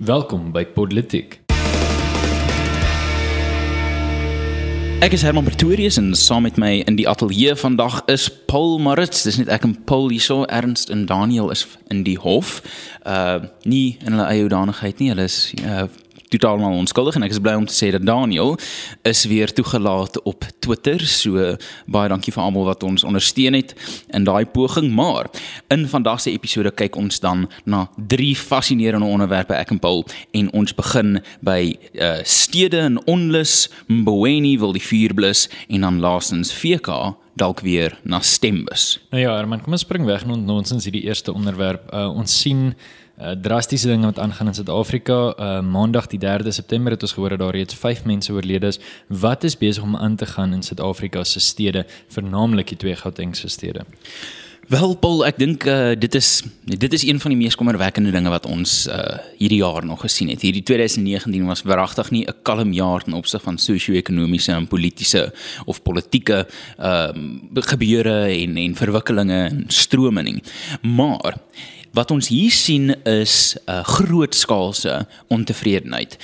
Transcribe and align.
Welkom 0.00 0.46
by 0.52 0.62
Politiek. 0.64 1.34
Ek 5.04 5.12
is 5.12 5.20
Herman 5.20 5.44
Pretorius 5.44 5.98
en 6.00 6.14
saam 6.16 6.46
met 6.48 6.56
my 6.56 6.70
in 6.88 6.96
die 6.96 7.04
ateljee 7.04 7.52
vandag 7.60 7.98
is 8.08 8.30
Paul 8.48 8.78
Maritz. 8.80 9.26
Dis 9.28 9.36
net 9.36 9.52
ek 9.52 9.66
en 9.68 9.74
Paul 9.84 10.08
hierso. 10.08 10.46
Ernst 10.48 10.88
en 10.88 11.04
Daniel 11.04 11.52
is 11.52 11.66
in 11.92 12.00
die 12.08 12.16
hof. 12.16 12.62
Uh 13.04 13.44
nie 13.68 13.98
in 14.00 14.16
hulle 14.16 14.30
eie 14.32 14.46
hoedanigheid 14.46 15.04
nie. 15.04 15.10
Hulle 15.12 15.28
is 15.28 15.52
uh 15.60 15.84
totaal 16.30 16.62
onskuldig 16.62 17.18
en 17.18 17.26
ek 17.26 17.34
is 17.34 17.42
bly 17.42 17.56
om 17.58 17.66
te 17.66 17.74
sê 17.74 17.90
dat 17.94 18.04
Daniel 18.06 18.56
is 19.08 19.24
weer 19.30 19.50
toegelaat 19.52 20.20
op 20.28 20.46
Twitter. 20.62 21.02
So 21.06 21.56
baie 21.90 22.10
dankie 22.12 22.32
vir 22.34 22.44
almal 22.44 22.68
wat 22.70 22.84
ons 22.86 23.04
ondersteun 23.06 23.58
het 23.58 23.74
in 24.14 24.26
daai 24.28 24.46
poging. 24.46 24.90
Maar 24.94 25.30
in 25.74 25.86
vandag 25.90 26.22
se 26.22 26.32
episode 26.34 26.70
kyk 26.70 26.98
ons 27.00 27.20
dan 27.22 27.48
na 27.64 27.86
drie 27.96 28.34
fascinerende 28.36 29.06
onderwerpe 29.06 29.56
ek 29.58 29.74
en 29.74 29.82
Paul 29.82 30.04
en 30.36 30.52
ons 30.56 30.74
begin 30.74 31.18
by 31.46 31.60
uh, 31.94 32.20
stede 32.24 32.84
in 32.90 33.00
onlus, 33.10 33.68
Mboweni 33.90 34.56
wil 34.60 34.74
die 34.76 34.84
vuur 34.84 35.14
blus 35.14 35.48
en 35.68 35.86
dan 35.86 36.00
laastens 36.00 36.52
VK 36.54 37.16
dalk 37.40 37.62
weer 37.64 37.94
na 38.02 38.20
stembus. 38.20 38.98
Nou 39.10 39.22
ja, 39.22 39.34
Herman, 39.36 39.62
kom 39.64 39.74
ons 39.76 39.84
spring 39.86 40.06
weg 40.08 40.26
na 40.28 40.36
ons 40.36 40.72
ons 40.74 40.86
hierdie 40.86 41.06
eerste 41.08 41.32
onderwerp. 41.32 41.86
Uh, 41.94 42.10
ons 42.12 42.40
sien 42.42 42.70
uh, 43.20 43.30
drastiese 43.42 43.88
dinge 43.88 44.04
wat 44.04 44.18
aangaan 44.18 44.46
in 44.46 44.54
Suid-Afrika. 44.54 45.34
Uh, 45.38 45.60
Maandag 45.60 46.06
die 46.06 46.20
3de 46.20 46.48
September 46.48 46.92
het 46.92 47.02
ons 47.02 47.12
gehoor 47.12 47.28
dat 47.28 47.38
daar 47.38 47.54
reeds 47.54 47.74
5 47.74 48.04
mense 48.04 48.32
oorlede 48.32 48.66
is. 48.66 48.80
Wat 49.06 49.44
is 49.44 49.58
besig 49.58 49.82
om 49.82 49.96
aan 49.96 50.16
te 50.16 50.26
gaan 50.26 50.52
in 50.52 50.62
Suid-Afrika 50.62 51.24
se 51.24 51.40
stede, 51.40 51.86
vernaamlik 52.08 52.68
die 52.68 52.76
twee 52.76 52.96
Gautengse 52.96 53.48
stede? 53.48 53.84
Wel 54.70 54.92
Paul, 55.02 55.24
ek 55.26 55.38
dink 55.40 55.64
uh, 55.66 55.96
dit 55.98 56.14
is 56.14 56.28
dit 56.62 56.92
is 56.94 57.02
een 57.02 57.18
van 57.18 57.32
die 57.32 57.38
mees 57.40 57.56
kommerwekkende 57.58 58.12
dinge 58.14 58.30
wat 58.30 58.44
ons 58.46 58.84
uh, 58.86 59.16
hierdie 59.40 59.58
jaar 59.64 59.82
nog 59.82 60.04
gesien 60.04 60.30
het. 60.30 60.44
Hierdie 60.46 60.62
2019 60.62 61.48
was 61.48 61.64
verragtig 61.66 62.12
nie 62.14 62.22
'n 62.22 62.38
kalm 62.46 62.70
jaar 62.72 63.02
ten 63.02 63.18
opsigte 63.18 63.44
van 63.48 63.58
sosio-ekonomiese 63.58 64.52
en 64.52 64.68
politieke 64.70 65.32
of 65.66 65.82
politieke 65.82 66.46
ehm 66.78 67.50
uh, 67.50 67.66
gebeure 67.66 68.30
en 68.30 68.56
en 68.56 68.76
verwikkelinge 68.76 69.42
en 69.50 69.64
strome 69.66 70.22
nie. 70.22 70.42
Maar 70.82 71.34
wat 71.92 72.10
ons 72.10 72.28
hier 72.28 72.50
sien 72.50 72.94
is 73.04 73.56
'n 73.66 73.70
uh, 73.70 73.84
grootskaalse 73.84 75.06
ontevredenheid. 75.28 76.18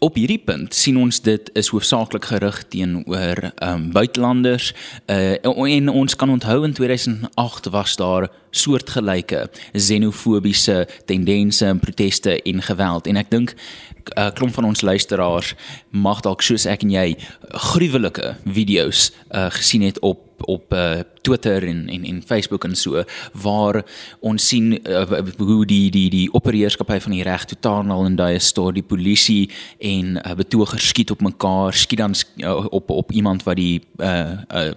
Op 0.00 0.14
hierdie 0.16 0.40
punt 0.40 0.74
sien 0.74 0.96
ons 0.96 1.18
dit 1.20 1.50
is 1.52 1.68
hoofsaaklik 1.68 2.24
gerig 2.24 2.62
teenoor 2.72 3.50
ehm 3.52 3.74
um, 3.74 3.90
buitelanders 3.92 4.72
uh, 5.06 5.36
en 5.76 5.88
ons 5.88 6.16
kan 6.16 6.30
onthou 6.30 6.64
in 6.64 6.72
2008 6.72 7.68
was 7.68 7.96
daar 7.96 8.30
soortgelyke 8.50 9.50
xenofobiese 9.72 10.88
tendense 11.04 11.66
en 11.66 11.78
proteste 11.78 12.42
en 12.42 12.62
geweld 12.62 13.06
en 13.06 13.16
ek 13.16 13.30
dink 13.30 13.52
'n 13.52 14.20
uh, 14.20 14.30
klomp 14.32 14.54
van 14.54 14.64
ons 14.64 14.80
luisteraars 14.80 15.54
mag 15.90 16.20
dalk 16.20 16.42
soos 16.42 16.64
ek 16.64 16.82
en 16.82 16.90
jy 16.90 17.16
gruwelike 17.48 18.36
video's 18.44 19.12
uh, 19.30 19.50
gesien 19.50 19.82
het 19.82 20.00
op 20.00 20.29
op 20.46 20.72
uh, 20.72 21.00
Twitter 21.22 21.66
en 21.66 21.88
en 21.88 22.04
en 22.04 22.22
Facebook 22.26 22.64
en 22.64 22.76
so 22.76 23.04
waar 23.32 23.84
ons 24.20 24.48
sien 24.48 24.78
uh, 24.88 25.04
hoe 25.38 25.66
die 25.66 25.90
die 25.90 26.10
die 26.10 26.32
opereerskappy 26.32 27.00
van 27.00 27.12
die 27.12 27.22
reg 27.22 27.44
totaal 27.44 27.90
al 27.90 28.06
in 28.06 28.16
daai 28.16 28.38
storie 28.38 28.80
die 28.80 28.88
polisie 28.96 29.50
en 29.78 30.16
uh, 30.16 30.34
betogers 30.34 30.88
skiet 30.88 31.10
op 31.10 31.20
mekaar 31.20 31.74
skiet 31.74 31.98
dan 31.98 32.14
uh, 32.36 32.66
op 32.70 32.90
op 32.90 33.12
iemand 33.12 33.42
wat 33.42 33.56
die 33.56 33.82
uh, 33.98 34.38
uh, 34.54 34.70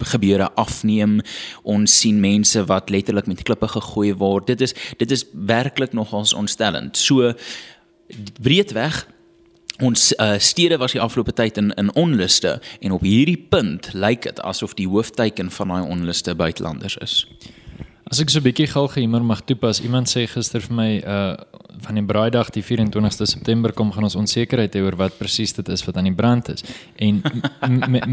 gebeure 0.00 0.50
afneem. 0.56 1.20
Ons 1.62 1.98
sien 2.00 2.20
mense 2.20 2.64
wat 2.64 2.90
letterlik 2.90 3.26
met 3.26 3.42
klippe 3.42 3.68
gegooi 3.68 4.14
word. 4.14 4.46
Dit 4.46 4.60
is 4.60 4.74
dit 4.96 5.10
is 5.10 5.26
werklik 5.32 5.92
nogals 5.92 6.32
ontstellend. 6.32 6.96
So 6.96 7.32
breedweg 8.40 9.06
ons 9.80 10.10
uh, 10.18 10.38
stede 10.38 10.78
was 10.78 10.92
die 10.92 11.00
afgelope 11.00 11.32
tyd 11.32 11.56
in 11.56 11.72
in 11.80 11.94
onluste 11.94 12.60
en 12.80 12.92
op 12.92 13.02
hierdie 13.06 13.38
punt 13.38 13.92
lyk 13.94 14.22
dit 14.22 14.40
asof 14.40 14.74
die 14.74 14.88
hoofteiken 14.88 15.50
van 15.50 15.68
daai 15.68 15.82
onluste 15.88 16.34
buitelanders 16.34 16.96
is. 17.00 17.26
As 18.10 18.18
ek 18.18 18.30
so 18.30 18.40
'n 18.40 18.42
bietjie 18.42 18.66
gou 18.66 18.88
humor 18.90 19.22
mag 19.22 19.44
toepas, 19.46 19.80
iemand 19.80 20.08
sê 20.10 20.26
gister 20.26 20.60
vir 20.60 20.74
my 20.74 20.90
uh 21.06 21.36
van 21.80 21.94
die 21.94 22.04
braaidag 22.04 22.50
die 22.50 22.62
24ste 22.64 23.24
September 23.24 23.72
kom 23.72 23.92
gaan 23.92 24.04
ons 24.04 24.16
onsekerheid 24.18 24.74
hê 24.74 24.82
oor 24.84 24.96
wat 25.00 25.16
presies 25.18 25.54
dit 25.56 25.68
is 25.68 25.84
wat 25.86 25.96
aan 25.96 26.10
die 26.10 26.14
brand 26.14 26.48
is. 26.52 26.64
En 27.00 27.22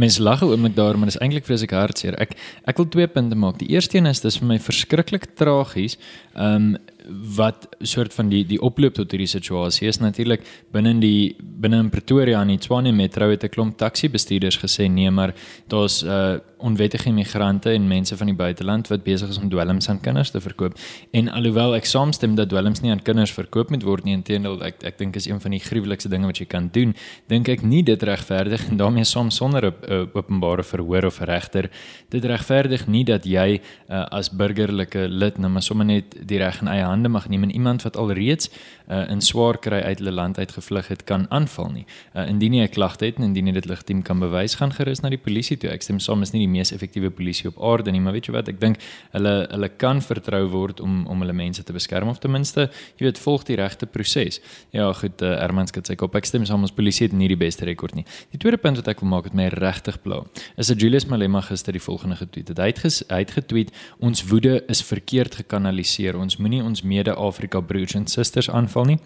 mense 0.04 0.24
lag 0.24 0.44
oomblik 0.44 0.76
daar, 0.76 0.98
maar 0.98 1.12
dit 1.12 1.16
is 1.16 1.22
eintlik 1.22 1.46
vreeslik 1.46 1.76
hartseer. 1.76 2.16
Ek 2.22 2.38
ek 2.70 2.78
wil 2.78 2.88
twee 2.94 3.08
punte 3.08 3.36
maak. 3.36 3.60
Die 3.60 3.70
eerste 3.74 3.98
een 3.98 4.08
is 4.08 4.24
dis 4.24 4.40
vir 4.40 4.48
my 4.54 4.60
verskriklik 4.60 5.34
tragies. 5.36 5.98
Um 6.36 6.78
wat 7.10 7.68
soort 7.80 8.14
van 8.14 8.30
die 8.30 8.44
die 8.48 8.60
oploop 8.62 8.94
tot 8.98 9.12
hierdie 9.12 9.30
situasie 9.30 9.88
is. 9.88 10.00
Natuurlik 10.00 10.44
binne 10.72 10.94
die 11.00 11.36
binne 11.40 11.80
in 11.84 11.90
Pretoria 11.90 12.42
in 12.42 12.56
die 12.56 12.60
Tshwane 12.62 12.92
Metro 12.92 13.30
het 13.30 13.44
'n 13.44 13.50
klomp 13.50 13.78
taxi 13.78 14.10
bestuurders 14.10 14.58
gesê 14.58 14.90
nee 14.90 15.12
maar 15.12 15.34
daar's 15.68 16.04
uh 16.04 16.40
onwettige 16.58 17.10
immigrante 17.10 17.70
en 17.70 17.88
mense 17.88 18.18
van 18.18 18.26
die 18.26 18.36
buiteland 18.36 18.88
wat 18.88 19.04
besig 19.04 19.30
is 19.30 19.38
om 19.38 19.50
dwelms 19.50 19.90
aan 19.90 20.00
kinders 20.02 20.32
te 20.32 20.42
verkoop. 20.42 20.78
En 21.12 21.30
alhoewel 21.30 21.76
ek 21.76 21.86
saamstem 21.86 22.36
dat 22.36 22.50
dwelms 22.50 22.82
nie 22.82 22.92
aan 22.92 23.02
kinders 23.02 23.32
verkoop 23.32 23.70
moet 23.70 23.84
word 23.84 24.04
nie 24.04 24.16
inteendeel 24.18 24.64
ek 24.66 24.84
ek 24.84 24.98
dink 24.98 25.16
is 25.16 25.28
een 25.28 25.42
van 25.42 25.52
die 25.52 25.60
gruwelikste 25.60 26.10
dinge 26.10 26.26
wat 26.26 26.42
jy 26.42 26.48
kan 26.50 26.70
doen 26.74 26.96
dink 27.28 27.48
ek 27.48 27.62
nie 27.62 27.84
dit 27.84 28.04
regverdig 28.04 28.70
en 28.70 28.78
daarmee 28.78 29.06
soms 29.06 29.36
sonder 29.36 29.70
'n 29.70 29.74
uh, 29.92 30.06
openbare 30.14 30.64
verhoor 30.64 31.06
of 31.06 31.20
regter. 31.20 31.70
Dit 32.10 32.26
regverdig 32.26 32.88
nie 32.88 33.04
dat 33.04 33.26
jy 33.26 33.62
uh, 33.90 34.06
as 34.12 34.30
burgerlike 34.30 35.08
lid 35.10 35.38
nou 35.38 35.52
maar 35.52 35.62
sommer 35.62 35.86
net 35.86 36.16
die 36.28 36.38
reg 36.38 36.62
in 36.62 36.68
eie 36.68 36.86
hande 36.98 37.12
mag 37.14 37.30
neem 37.30 37.46
en 37.48 37.54
iemand 37.54 37.86
wat 37.86 37.98
alreeds 37.98 38.50
uh, 38.88 39.06
in 39.14 39.22
swaar 39.22 39.60
kry 39.62 39.80
uit 39.86 40.02
hulle 40.02 40.12
land 40.12 40.38
uitgevlug 40.42 40.90
het 40.92 41.04
kan 41.08 41.26
aanval 41.30 41.70
nie. 41.72 41.86
Uh, 42.14 42.28
indien 42.28 42.58
jy 42.58 42.66
'n 42.68 42.74
klagte 42.74 43.06
het 43.06 43.18
en 43.18 43.24
indien 43.30 43.48
jy 43.48 43.54
dit 43.54 43.70
legitiem 43.70 44.02
kan 44.02 44.20
bewys, 44.20 44.56
gaan 44.56 44.72
gerus 44.72 45.02
na 45.02 45.10
die 45.10 45.22
polisie 45.22 45.58
toe. 45.58 45.70
Ek 45.70 45.82
stem 45.82 46.00
saam 46.00 46.22
is 46.22 46.34
nie 46.34 46.46
die 46.46 46.52
mees 46.52 46.72
effektiewe 46.72 47.10
polisie 47.10 47.48
op 47.48 47.62
aarde 47.62 47.92
nie, 47.92 48.02
maar 48.02 48.14
weet 48.14 48.28
jy 48.28 48.34
wat, 48.34 48.50
ek 48.50 48.60
dink 48.60 48.78
hulle 49.12 49.48
hulle 49.52 49.70
kan 49.78 50.02
vertrou 50.02 50.48
word 50.50 50.80
om 50.80 51.06
om 51.08 51.20
hulle 51.22 51.34
mense 51.34 51.64
te 51.64 51.74
beskerm 51.74 52.08
of 52.08 52.20
ten 52.20 52.32
minste, 52.32 52.70
jy 52.98 53.06
weet, 53.06 53.20
volg 53.20 53.44
die 53.44 53.56
regte 53.56 53.86
proses. 53.86 54.42
Ja, 54.72 54.92
goed, 54.94 55.22
uh, 55.22 55.40
Herman 55.40 55.68
skat 55.68 55.88
sê 55.90 55.96
op 56.02 56.16
ek 56.16 56.26
stem 56.26 56.46
saam 56.46 56.62
ons 56.62 56.72
polisie 56.72 57.08
het 57.08 57.14
nie 57.14 57.28
die 57.28 57.38
beste 57.38 57.66
rekord 57.66 57.96
nie. 57.96 58.06
Die 58.32 58.40
tweede 58.40 58.58
punt 58.58 58.78
wat 58.78 58.88
ek 58.88 59.02
wil 59.02 59.10
maak 59.10 59.30
het 59.30 59.34
my 59.34 59.48
regtig 59.54 60.02
blau. 60.02 60.26
Is 60.58 60.68
dat 60.68 60.82
Julius 60.82 61.06
Malema 61.06 61.42
gister 61.42 61.74
die 61.74 61.82
volgende 61.82 62.16
getweet 62.16 62.48
het. 62.48 62.58
Hy 62.58 62.68
het 62.72 63.04
hy 63.10 63.20
het 63.20 63.32
getweet 63.32 63.72
ons 64.00 64.24
woede 64.30 64.64
is 64.68 64.82
verkeerd 64.84 65.36
gekanaliseer. 65.36 66.18
Ons 66.18 66.38
moenie 66.38 66.64
ons 66.64 66.84
mede-Afrika 66.88 67.62
broers 67.62 67.96
en 68.00 68.08
susters 68.08 68.50
aanval 68.50 68.92
nie 68.94 69.00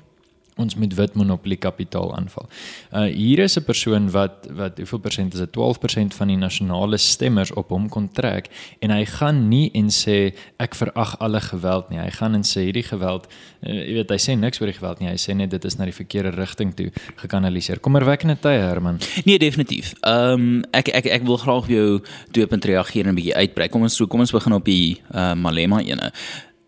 ons 0.59 0.75
met 0.75 0.93
wit 0.95 1.15
monopolie 1.15 1.57
kapitaal 1.59 2.11
aanval. 2.15 2.47
Uh 2.91 3.07
hier 3.11 3.39
is 3.39 3.57
'n 3.57 3.63
persoon 3.63 4.11
wat 4.11 4.47
wat 4.49 4.77
hoeveel 4.77 4.99
persent 4.99 5.33
is 5.33 5.39
dit 5.39 5.51
12% 5.51 6.13
van 6.13 6.27
die 6.27 6.37
nasionale 6.37 6.97
stemmers 6.97 7.53
op 7.53 7.69
hom 7.69 7.89
kon 7.89 8.09
trek 8.11 8.49
en 8.79 8.89
hy 8.91 9.05
gaan 9.05 9.47
nie 9.47 9.71
en 9.73 9.89
sê 9.89 10.33
ek 10.57 10.75
verag 10.75 11.19
alle 11.19 11.41
geweld 11.41 11.89
nie. 11.89 11.99
Hy 11.99 12.09
gaan 12.09 12.33
en 12.33 12.43
sê 12.43 12.61
hierdie 12.61 12.83
geweld 12.83 13.27
uh, 13.61 13.73
jy 13.73 13.93
weet 13.93 14.09
hy 14.09 14.17
sê 14.17 14.35
niks 14.35 14.61
oor 14.61 14.67
die 14.67 14.79
geweld 14.79 14.99
nie. 14.99 15.09
Hy 15.09 15.17
sê 15.17 15.35
net 15.35 15.49
dit 15.49 15.65
is 15.65 15.77
na 15.77 15.85
die 15.85 15.95
verkeerde 15.95 16.29
rigting 16.35 16.75
toe 16.75 16.91
gekanaliseer. 17.15 17.79
Kommerwekkende 17.79 18.39
tye 18.39 18.59
Herman. 18.59 18.99
Nee, 19.25 19.39
definitief. 19.39 19.93
Ehm 20.01 20.33
um, 20.33 20.63
ek 20.71 20.87
ek 20.87 21.05
ek 21.05 21.23
wil 21.23 21.37
graag 21.37 21.67
jou 21.67 22.01
twee 22.31 22.47
punt 22.47 22.65
reageer 22.65 23.05
en 23.05 23.11
'n 23.11 23.15
bietjie 23.15 23.35
uitbrei. 23.35 23.69
Kom 23.69 23.81
ons 23.81 23.95
so 23.95 24.07
kom 24.07 24.19
ons 24.19 24.31
begin 24.31 24.53
op 24.53 24.65
die 24.65 25.01
uh 25.13 25.33
Malema 25.33 25.81
ene 25.81 26.11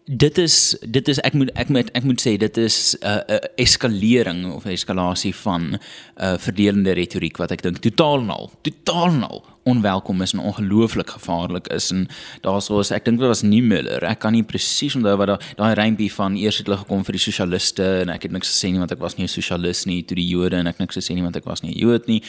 dit 0.05 0.37
is 0.37 0.75
dit 0.81 1.07
is 1.07 1.19
ek 1.23 1.33
moet 1.33 1.51
ek 1.55 1.69
moet 1.69 1.89
ek 1.95 2.03
moet 2.03 2.21
sê 2.21 2.35
dit 2.37 2.57
is 2.57 2.95
'n 2.99 3.07
uh, 3.07 3.21
uh, 3.27 3.39
eskalering 3.55 4.53
of 4.53 4.65
eskalasie 4.65 5.35
van 5.35 5.61
'n 5.61 5.79
uh, 6.17 6.37
verdelende 6.37 6.91
retoriek 6.91 7.37
wat 7.37 7.51
ek 7.51 7.61
dink 7.61 7.77
totaal 7.77 8.21
nul 8.21 8.51
totaal 8.61 9.11
nul 9.11 9.43
onwelkom 9.63 10.21
is 10.21 10.33
en 10.33 10.39
ongelooflik 10.39 11.09
gevaarlik 11.09 11.67
is 11.67 11.91
en 11.91 12.07
daarso 12.41 12.79
is 12.79 12.91
ek 12.91 13.05
dink 13.05 13.19
dit 13.19 13.27
was 13.27 13.43
nie 13.45 13.61
Miller. 13.63 14.03
Ek 14.03 14.19
kan 14.23 14.35
nie 14.35 14.43
presies 14.43 14.95
onthou 14.99 15.15
wat 15.21 15.33
daai 15.33 15.53
daai 15.59 15.73
rympie 15.79 16.09
van 16.13 16.35
eers 16.39 16.59
het 16.59 16.67
hulle 16.67 16.81
gekom 16.81 17.05
vir 17.07 17.17
die 17.17 17.23
sosialiste 17.23 17.85
en 18.03 18.11
ek 18.13 18.27
het 18.27 18.35
niks 18.35 18.51
gesê 18.51 18.71
nie 18.73 18.81
want 18.81 18.91
ek 18.91 19.01
was 19.03 19.17
nie 19.17 19.25
'n 19.25 19.31
sosialis 19.31 19.85
nie 19.85 20.01
toe 20.03 20.15
die 20.15 20.27
Jode 20.27 20.57
en 20.59 20.67
ek 20.67 20.79
niks 20.79 20.97
gesê 20.97 21.15
nie 21.15 21.23
want 21.23 21.35
ek 21.35 21.45
was 21.45 21.63
nie 21.63 21.71
'n 21.71 21.79
Jood 21.79 22.07
nie. 22.07 22.21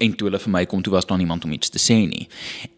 En 0.00 0.12
toe 0.12 0.28
hulle 0.28 0.38
vir 0.38 0.52
my 0.52 0.64
kom 0.66 0.82
toe 0.82 0.92
was 0.92 1.06
daar 1.06 1.18
niemand 1.18 1.44
om 1.44 1.52
iets 1.52 1.70
te 1.70 1.78
sê 1.78 2.06
nie. 2.08 2.28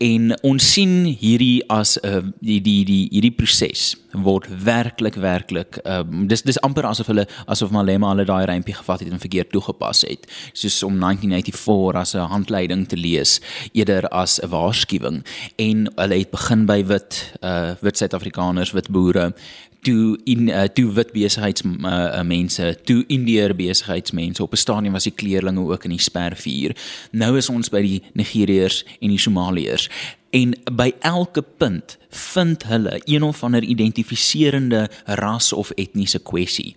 En 0.01 0.35
ons 0.43 0.73
sien 0.73 1.05
hierdie 1.05 1.63
as 1.69 1.99
'n 2.03 2.07
uh, 2.07 2.23
die 2.41 2.61
die 2.61 2.85
die 2.85 3.09
hierdie 3.11 3.35
proses 3.35 3.97
word 4.13 4.47
werklik 4.65 5.15
werklik 5.15 5.79
um, 5.85 6.27
dis 6.29 6.43
dis 6.43 6.59
amper 6.61 6.87
asof 6.87 7.07
hulle 7.07 7.27
asof 7.47 7.71
Malema 7.71 8.09
hulle 8.09 8.25
daai 8.25 8.47
rympie 8.47 8.75
gevat 8.75 9.01
het 9.01 9.13
en 9.13 9.21
verkeerd 9.21 9.51
toegepas 9.51 10.05
het. 10.09 10.27
Soos 10.53 10.83
om 10.83 10.99
1984 10.99 12.01
as 12.01 12.15
'n 12.15 12.31
handleiding 12.33 12.89
te 12.89 12.97
lees 12.97 13.41
eerder 13.89 14.09
as 14.09 14.41
'n 14.41 14.49
waarskuwing. 14.49 15.25
En 15.57 15.93
hulle 15.95 16.19
het 16.19 16.31
begin 16.31 16.67
by 16.67 16.85
wit 16.85 17.33
uh 17.41 17.71
wit 17.81 17.97
Suid-Afrikaners, 17.97 18.73
wit 18.73 18.91
boere 18.91 19.35
toe 19.81 20.19
in 20.25 20.49
uh, 20.49 20.63
toe 20.63 20.93
wit 20.93 21.13
besigheids 21.13 21.63
uh, 21.63 22.21
mense, 22.23 22.79
toe 22.85 23.05
Indiër 23.07 23.55
besigheidsmense. 23.55 24.43
Op 24.43 24.53
'n 24.53 24.57
stadium 24.57 24.93
was 24.93 25.03
die 25.03 25.13
kleerlinge 25.13 25.61
ook 25.61 25.85
in 25.85 25.91
die 25.91 26.01
spervuur. 26.01 26.77
Nou 27.11 27.37
is 27.37 27.49
ons 27.49 27.69
by 27.69 27.81
die 27.81 28.03
Nigeriërs 28.13 28.85
en 29.01 29.09
die 29.09 29.19
Somaliërs. 29.19 29.89
En 30.31 30.55
by 30.73 30.93
elke 31.01 31.43
punt 31.43 31.99
vind 32.09 32.63
hulle 32.63 33.01
een 33.05 33.23
of 33.23 33.43
ander 33.43 33.63
identifiserende 33.63 34.91
ras 35.05 35.53
of 35.53 35.71
etniese 35.71 36.19
kwessie 36.19 36.77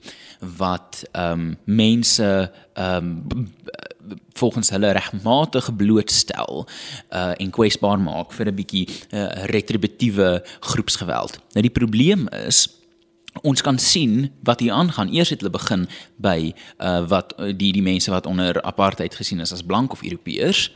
wat 0.58 1.04
ehm 1.12 1.40
um, 1.40 1.58
mense 1.64 2.52
ehm 2.74 3.06
um, 3.32 3.50
volgens 4.34 4.70
hulle 4.70 4.92
regmatig 4.92 5.76
blootstel 5.76 6.68
uh 7.10 7.32
en 7.38 7.50
kwesbaar 7.50 8.00
maak 8.00 8.34
vir 8.34 8.48
'n 8.48 8.56
bietjie 8.56 8.88
uh, 8.90 9.46
retributiewe 9.54 10.44
groepsgeweld. 10.60 11.40
Nou 11.54 11.62
die 11.62 11.78
probleem 11.80 12.28
is 12.48 12.70
ons 13.42 13.62
kan 13.62 13.80
sien 13.80 14.32
wat 14.44 14.60
hier 14.60 14.72
aangaan. 14.74 15.14
Eers 15.14 15.30
het 15.30 15.40
hulle 15.40 15.54
begin 15.54 15.88
by 16.16 16.54
uh 16.80 17.08
wat 17.08 17.36
die 17.38 17.72
die 17.72 17.82
mense 17.82 18.12
wat 18.12 18.26
onder 18.26 18.62
apartheid 18.62 19.16
gesien 19.16 19.40
is 19.40 19.52
as 19.52 19.64
blank 19.64 19.92
of 19.92 20.04
Europeërs. 20.04 20.72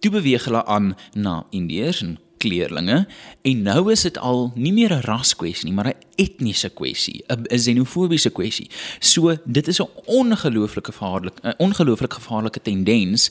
Toe 0.00 0.10
beweeg 0.10 0.44
hulle 0.44 0.64
aan 0.64 0.96
na 1.14 1.46
Indiërs 1.50 2.02
en 2.02 2.18
kleerlinge 2.42 3.04
en 3.48 3.62
nou 3.62 3.90
is 3.92 4.04
dit 4.08 4.18
al 4.18 4.50
nie 4.54 4.72
meer 4.74 4.92
'n 4.92 5.06
raskwessie 5.06 5.68
nie, 5.68 5.74
maar 5.74 5.88
'n 5.88 6.02
etniese 6.16 6.68
kwessie, 6.68 7.24
'n 7.28 7.46
xenofobiese 7.48 8.30
kwessie. 8.30 8.70
So 9.00 9.36
dit 9.44 9.68
is 9.68 9.80
'n 9.80 9.88
ongelooflike 10.06 10.92
gevaarlike 10.92 11.40
'n 11.42 11.54
ongelooflik 11.58 12.12
gevaarlike 12.12 12.62
tendens 12.62 13.30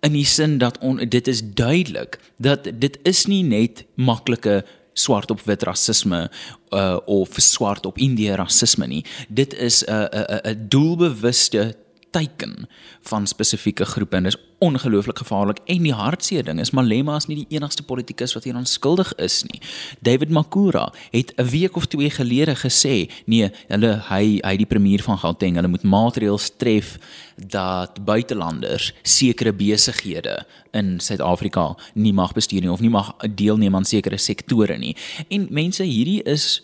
in 0.00 0.12
die 0.12 0.24
sin 0.24 0.58
dat 0.58 0.78
on, 0.78 0.96
dit 0.96 1.26
is 1.26 1.40
duidelik 1.42 2.18
dat 2.36 2.68
dit 2.74 2.98
is 3.02 3.26
nie 3.26 3.42
net 3.42 3.84
maklike 3.94 4.64
swart 4.92 5.30
op 5.30 5.40
wit 5.42 5.62
rasisme 5.62 6.30
uh, 6.70 6.96
of 7.04 7.28
swart 7.36 7.86
op 7.86 7.98
indië 7.98 8.36
rasisme 8.38 8.86
nie. 8.86 9.04
Dit 9.28 9.54
is 9.54 9.84
'n 9.84 9.90
'n 9.92 10.40
'n 10.44 10.66
doelbewuste 10.68 11.76
teiken 12.14 12.68
van 13.10 13.26
spesifieke 13.26 13.84
groepe 13.84 14.16
en 14.16 14.28
dis 14.28 14.38
ongelooflik 14.64 15.18
gevaarlik 15.18 15.58
en 15.66 15.82
die 15.82 15.94
hartseer 15.94 16.44
ding 16.46 16.60
is 16.62 16.72
Malema 16.76 17.16
is 17.20 17.26
nie 17.28 17.40
die 17.42 17.58
enigste 17.58 17.82
politikus 17.86 18.34
wat 18.36 18.46
hier 18.46 18.56
onskuldig 18.56 19.10
is 19.22 19.42
nie. 19.48 19.60
David 20.06 20.30
Makura 20.30 20.86
het 21.10 21.34
'n 21.36 21.48
week 21.50 21.76
of 21.76 21.86
twee 21.86 22.10
gelede 22.10 22.54
gesê, 22.54 23.10
nee, 23.26 23.50
hulle 23.68 23.92
hy 24.08 24.40
hy 24.42 24.56
die 24.56 24.66
premier 24.66 25.02
van 25.02 25.18
Gauteng, 25.18 25.56
hulle 25.56 25.68
moet 25.68 25.82
maatreëls 25.82 26.50
tref 26.56 26.98
dat 27.36 28.04
buitelanders 28.04 28.92
sekere 29.02 29.52
besighede 29.52 30.46
in 30.72 31.00
Suid-Afrika 31.00 31.76
nie 31.94 32.12
mag 32.12 32.32
bestuur 32.32 32.60
nie 32.60 32.70
of 32.70 32.80
nie 32.80 32.90
mag 32.90 33.14
deelneem 33.34 33.74
aan 33.74 33.84
sekere 33.84 34.18
sektore 34.18 34.78
nie. 34.78 34.96
En 35.28 35.46
mense, 35.50 35.82
hierdie 35.82 36.22
is 36.22 36.62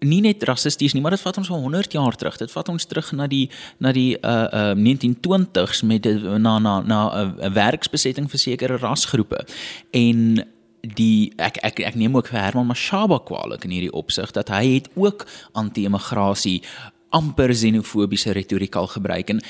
nie 0.00 0.20
net 0.20 0.42
rassisties 0.42 0.94
nie, 0.94 1.02
maar 1.02 1.16
dit 1.16 1.20
vat 1.20 1.38
ons 1.40 1.50
al 1.50 1.60
100 1.60 1.92
jaar 1.92 2.16
terug. 2.16 2.36
Dit 2.38 2.52
vat 2.52 2.68
ons 2.68 2.86
terug 2.86 3.12
na 3.12 3.26
die 3.26 3.48
na 3.78 3.92
die 3.92 4.18
uh 4.22 4.46
uh 4.52 4.74
1920s 4.76 5.82
met 5.82 6.02
die, 6.02 6.14
na 6.38 6.58
na 6.58 6.80
na 6.80 7.00
'n 7.08 7.34
uh, 7.40 7.52
werksbesetting 7.52 8.30
vir 8.30 8.38
sekere 8.38 8.76
rasgroepe. 8.76 9.46
En 9.90 10.44
die 10.80 11.32
ek 11.36 11.58
ek 11.62 11.80
ek 11.80 11.94
neem 11.94 12.16
ook 12.16 12.28
vir 12.28 12.40
Herman 12.40 12.66
Mashaba 12.66 13.18
kwaliek 13.18 13.64
in 13.64 13.70
hierdie 13.70 13.92
opsig 13.92 14.30
dat 14.30 14.48
hy 14.48 14.74
het 14.74 14.88
ook 14.94 15.26
anti-immigrasie 15.52 16.62
amper 17.10 17.52
xenofobiese 17.52 18.32
retoriek 18.32 18.74
al 18.76 18.86
gebruik 18.86 19.30
en 19.30 19.42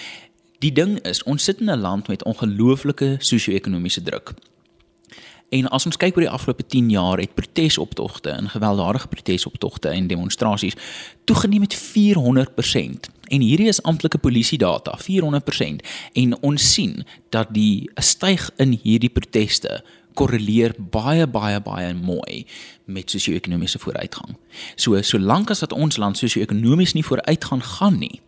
die 0.58 0.72
ding 0.72 0.98
is 1.06 1.22
ons 1.22 1.44
sit 1.44 1.60
in 1.60 1.70
'n 1.70 1.80
land 1.80 2.08
met 2.08 2.24
ongelooflike 2.24 3.16
sosio-ekonomiese 3.18 4.02
druk. 4.02 4.34
En 5.48 5.68
as 5.72 5.86
ons 5.88 5.96
kyk 5.96 6.16
oor 6.16 6.26
die 6.26 6.30
afgelope 6.30 6.66
10 6.66 6.90
jaar 6.92 7.20
het 7.22 7.34
protesoptogte 7.34 8.30
en 8.30 8.50
gewelddadige 8.52 9.08
protesoptogte 9.08 9.88
en 9.88 10.06
demonstrasies 10.06 10.76
toegeneem 11.24 11.64
met 11.64 11.76
400%. 11.76 13.08
En 13.28 13.40
hierdie 13.40 13.68
is 13.68 13.82
amptelike 13.82 14.18
polisie 14.18 14.58
data, 14.58 14.98
400%. 15.00 15.86
En 16.12 16.36
ons 16.42 16.72
sien 16.72 17.04
dat 17.32 17.48
die 17.56 17.90
styg 17.94 18.50
in 18.56 18.76
hierdie 18.82 19.12
proteste 19.12 19.80
korreleer 20.18 20.74
baie 20.78 21.26
baie 21.30 21.60
baie 21.62 21.94
mooi 21.94 22.44
met 22.84 23.10
sosio-ekonomiese 23.10 23.78
vooruitgang. 23.78 24.36
So 24.76 25.00
solank 25.02 25.52
as 25.54 25.62
wat 25.64 25.72
ons 25.72 25.96
land 25.96 26.18
sosio-ekonomies 26.18 26.96
nie 26.96 27.06
vooruitgaan 27.06 27.62
gaan 27.62 28.00
nie, 28.02 28.20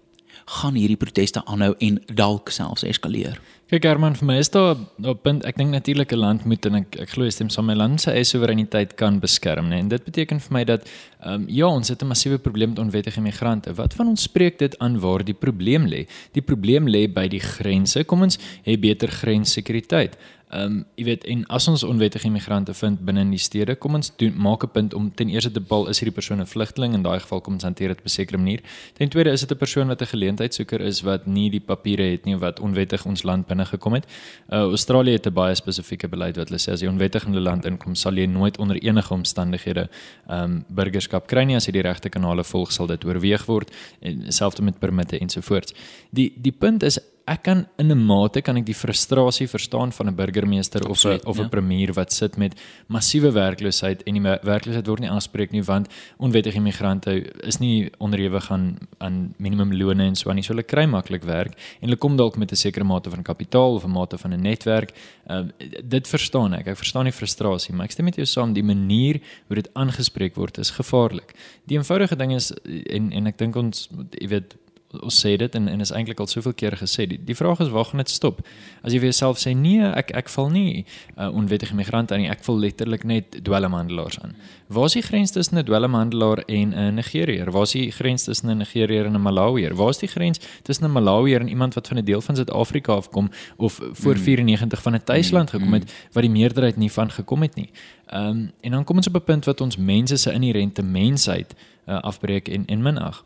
gaan 0.61 0.75
hierdie 0.79 0.99
proteste 0.99 1.43
aanhou 1.45 1.75
en 1.79 1.99
dalk 2.15 2.51
selfs 2.55 2.87
eskaleer. 2.87 3.41
Kyk 3.71 3.85
Herman, 3.87 4.17
vir 4.19 4.27
my 4.27 4.35
is 4.43 4.49
daar 4.51 4.81
op 5.07 5.21
punt 5.23 5.45
ek 5.47 5.55
dink 5.55 5.71
natuurlik 5.71 6.11
'n 6.11 6.19
land 6.19 6.45
moet 6.45 6.67
en 6.67 6.75
ek 6.75 6.97
ek 7.05 7.11
glo 7.15 7.31
stem 7.31 7.49
saam 7.49 7.67
my 7.67 7.75
land 7.75 8.01
se 8.01 8.11
soewereiniteit 8.11 8.97
kan 8.97 9.21
beskerm, 9.21 9.69
né? 9.71 9.79
En 9.79 9.89
dit 9.89 10.05
beteken 10.05 10.41
vir 10.41 10.53
my 10.53 10.65
dat 10.65 10.83
ehm 11.23 11.35
um, 11.35 11.45
ja, 11.49 11.67
ons 11.67 11.89
het 11.89 12.03
'n 12.03 12.07
massiewe 12.09 12.39
probleem 12.39 12.71
met 12.71 12.79
onwettige 12.81 13.21
migrante. 13.21 13.73
Wat 13.73 13.95
van 13.95 14.09
ons 14.09 14.23
spreek 14.23 14.59
dit 14.59 14.79
aan 14.79 14.99
waar 14.99 15.25
die 15.25 15.35
probleem 15.35 15.87
lê? 15.87 16.09
Die 16.33 16.43
probleem 16.43 16.89
lê 16.89 17.07
by 17.07 17.29
die 17.29 17.41
grense. 17.41 18.05
Kom 18.05 18.23
ons 18.23 18.39
hê 18.67 18.77
beter 18.77 19.09
grenssekuriteit. 19.09 20.17
Ehm 20.51 20.63
um, 20.63 20.79
jy 20.99 21.05
weet 21.05 21.25
en 21.31 21.45
as 21.47 21.69
ons 21.71 21.83
onwettige 21.87 22.27
immigrante 22.27 22.75
vind 22.75 23.01
binne 23.07 23.23
in 23.23 23.31
die 23.31 23.39
stede, 23.39 23.77
kom 23.79 23.95
ons 23.95 24.09
doen 24.19 24.35
maak 24.35 24.65
'n 24.65 24.71
punt 24.73 24.95
om 24.95 25.15
ten 25.15 25.29
eerste 25.29 25.51
te 25.51 25.61
bepaal 25.61 25.89
is 25.89 26.01
hierdie 26.01 26.15
persoon 26.15 26.41
'n 26.41 26.47
vlugteling 26.47 26.95
in 26.95 27.03
daai 27.03 27.21
geval 27.21 27.41
kom 27.41 27.55
ons 27.55 27.63
hanteer 27.63 27.89
dit 27.89 27.99
op 27.99 28.05
'n 28.05 28.09
sekere 28.09 28.39
manier. 28.39 28.61
Ten 28.95 29.09
tweede 29.09 29.31
is 29.31 29.41
dit 29.41 29.53
'n 29.53 29.57
persoon 29.57 29.87
wat 29.87 30.03
'n 30.03 30.07
geleentheidssoeker 30.07 30.81
is 30.81 31.01
wat 31.03 31.27
nie 31.27 31.51
die 31.51 31.61
papiere 31.61 32.03
het 32.03 32.25
nie 32.25 32.37
wat 32.37 32.61
onwettig 32.61 33.07
ons 33.07 33.23
land 33.23 33.47
binne 33.47 33.65
gekom 33.65 33.93
het. 33.93 34.07
Uh 34.49 34.59
Australië 34.75 35.13
het 35.13 35.27
'n 35.27 35.33
baie 35.33 35.55
spesifieke 35.55 36.09
beleid 36.09 36.37
wat 36.37 36.49
hulle 36.49 36.61
sê 36.61 36.73
as 36.73 36.81
jy 36.81 36.89
onwettig 36.89 37.27
in 37.27 37.35
'n 37.35 37.43
land 37.43 37.65
inkom, 37.65 37.95
sal 37.95 38.15
jy 38.15 38.27
nooit 38.27 38.59
onder 38.59 38.77
enige 38.77 39.15
omstandighede 39.15 39.89
ehm 40.29 40.43
um, 40.43 40.65
burgerskap 40.69 41.27
kry 41.27 41.45
nie 41.45 41.57
as 41.57 41.67
jy 41.67 41.73
die 41.73 41.83
regte 41.83 42.09
kanale 42.09 42.45
volg 42.45 42.73
sal 42.73 42.87
dit 42.87 43.05
oorweeg 43.05 43.47
word 43.47 43.71
en 44.01 44.33
selfs 44.33 44.61
met 44.61 44.79
permitte 44.79 45.19
ensovoorts. 45.19 45.75
Die 46.11 46.33
die 46.37 46.53
punt 46.53 46.83
is 46.83 46.99
ek 47.31 47.43
kan 47.47 47.67
in 47.79 47.93
'n 47.93 48.07
mate 48.07 48.43
kan 48.43 48.57
ek 48.57 48.67
die 48.67 48.75
frustrasie 48.75 49.47
verstaan 49.47 49.93
van 49.93 50.07
'n 50.09 50.15
burgemeester 50.15 50.89
of 50.89 51.05
'n 51.05 51.21
of 51.25 51.39
'n 51.39 51.43
ja. 51.43 51.49
premier 51.49 51.93
wat 51.93 52.13
sit 52.13 52.37
met 52.37 52.59
massiewe 52.89 53.31
werkloosheid 53.33 54.03
en 54.03 54.15
die 54.15 54.23
werkloosheid 54.23 54.87
word 54.87 55.01
nie 55.01 55.11
aanspreek 55.11 55.53
nie 55.53 55.63
want 55.63 55.89
onwettige 56.19 56.57
immigrante 56.57 57.13
is 57.47 57.59
nie 57.59 57.91
onderhewig 57.99 58.51
aan 58.51 58.79
aan 58.99 59.35
minimumlone 59.39 60.05
en 60.05 60.17
so 60.17 60.29
aan 60.29 60.37
nie. 60.37 60.43
So 60.43 60.53
hulle 60.53 60.67
kry 60.67 60.87
maklik 60.87 61.23
werk 61.23 61.53
en 61.81 61.89
hulle 61.89 61.97
kom 61.97 62.17
dalk 62.17 62.37
met 62.37 62.51
'n 62.51 62.57
sekere 62.57 62.85
mate 62.85 63.11
van 63.11 63.23
kapitaal 63.23 63.75
of 63.75 63.85
'n 63.85 63.91
mate 63.91 64.19
van 64.19 64.33
'n 64.33 64.43
netwerk. 64.43 64.93
Uh, 65.31 65.45
dit 65.85 66.09
verstaan 66.09 66.55
ek. 66.55 66.67
Ek 66.67 66.77
verstaan 66.77 67.05
die 67.05 67.13
frustrasie 67.13 67.75
maar 67.75 67.85
ek 67.85 67.93
stem 67.93 68.05
met 68.05 68.17
jou 68.17 68.27
saam. 68.27 68.53
Die 68.53 68.65
manier 68.65 69.21
hoe 69.47 69.55
dit 69.55 69.69
aangespreek 69.75 70.35
word 70.35 70.59
is 70.59 70.71
gevaarlik. 70.71 71.35
Die 71.67 71.77
eenvoudige 71.77 72.17
ding 72.17 72.35
is 72.35 72.53
en 72.87 73.13
en 73.13 73.27
ek 73.27 73.39
dink 73.39 73.57
ons 73.57 73.89
jy 74.19 74.29
weet 74.29 74.57
ons 74.99 75.21
sê 75.23 75.37
dit 75.39 75.55
en 75.55 75.69
en 75.69 75.81
is 75.81 75.93
eintlik 75.95 76.21
al 76.21 76.27
soveel 76.27 76.53
keer 76.53 76.75
gesê. 76.79 77.07
Die, 77.07 77.19
die 77.25 77.37
vraag 77.39 77.61
is 77.63 77.71
waar 77.71 77.85
gaan 77.85 78.03
dit 78.03 78.11
stop? 78.11 78.41
As 78.83 78.93
jy 78.93 78.99
vir 78.99 79.11
jouself 79.13 79.39
sê 79.39 79.53
nee, 79.57 79.85
ek 79.87 80.11
ek 80.19 80.31
val 80.35 80.51
nie 80.51 80.85
uh, 81.17 81.29
onwettige 81.29 81.77
migrante 81.79 82.15
aan 82.15 82.25
nie. 82.25 82.31
Ek 82.33 82.43
val 82.47 82.59
letterlik 82.59 83.07
net 83.07 83.39
dwelmhandelaars 83.47 84.19
aan. 84.25 84.35
Waar 84.71 84.91
is 84.91 84.99
die 84.99 85.05
grens 85.07 85.35
tussen 85.37 85.59
'n 85.59 85.65
dwelmhandelaar 85.65 86.43
en 86.47 86.75
'n 86.75 86.95
Nigeriër? 86.99 87.53
Waar 87.55 87.69
is 87.69 87.73
die 87.73 87.91
grens 87.93 88.25
tussen 88.25 88.51
'n 88.51 88.59
Nigeriër 88.59 89.07
en 89.07 89.15
'n 89.15 89.23
Malawier? 89.23 89.75
Waar 89.75 89.91
is 89.91 89.99
die 89.99 90.09
grens 90.09 90.41
tussen 90.63 90.87
'n 90.87 90.93
Malawier 90.93 91.41
en 91.41 91.49
iemand 91.49 91.75
wat 91.75 91.89
van 91.89 91.99
'n 91.99 92.05
deel 92.05 92.21
van 92.21 92.37
Suid-Afrika 92.37 92.93
afkom 92.93 93.31
of 93.57 93.81
voor 93.93 94.17
mm. 94.17 94.23
94 94.23 94.83
van 94.83 94.95
'n 94.95 95.05
tuisland 95.05 95.51
gekom 95.51 95.73
het 95.73 95.93
wat 96.13 96.23
die 96.23 96.31
meerderheid 96.33 96.77
nie 96.77 96.93
van 96.93 97.11
gekom 97.11 97.43
het 97.43 97.55
nie? 97.55 97.71
Ehm 98.07 98.27
um, 98.27 98.51
en 98.61 98.71
dan 98.71 98.85
kom 98.85 98.97
ons 98.97 99.07
op 99.07 99.15
'n 99.15 99.25
punt 99.25 99.45
wat 99.45 99.61
ons 99.61 99.77
mense 99.77 100.17
se 100.17 100.33
inherente 100.33 100.83
mensheid 100.83 101.55
uh, 101.87 102.01
afbreek 102.01 102.49
en 102.49 102.67
en 102.67 102.83
minag. 102.83 103.25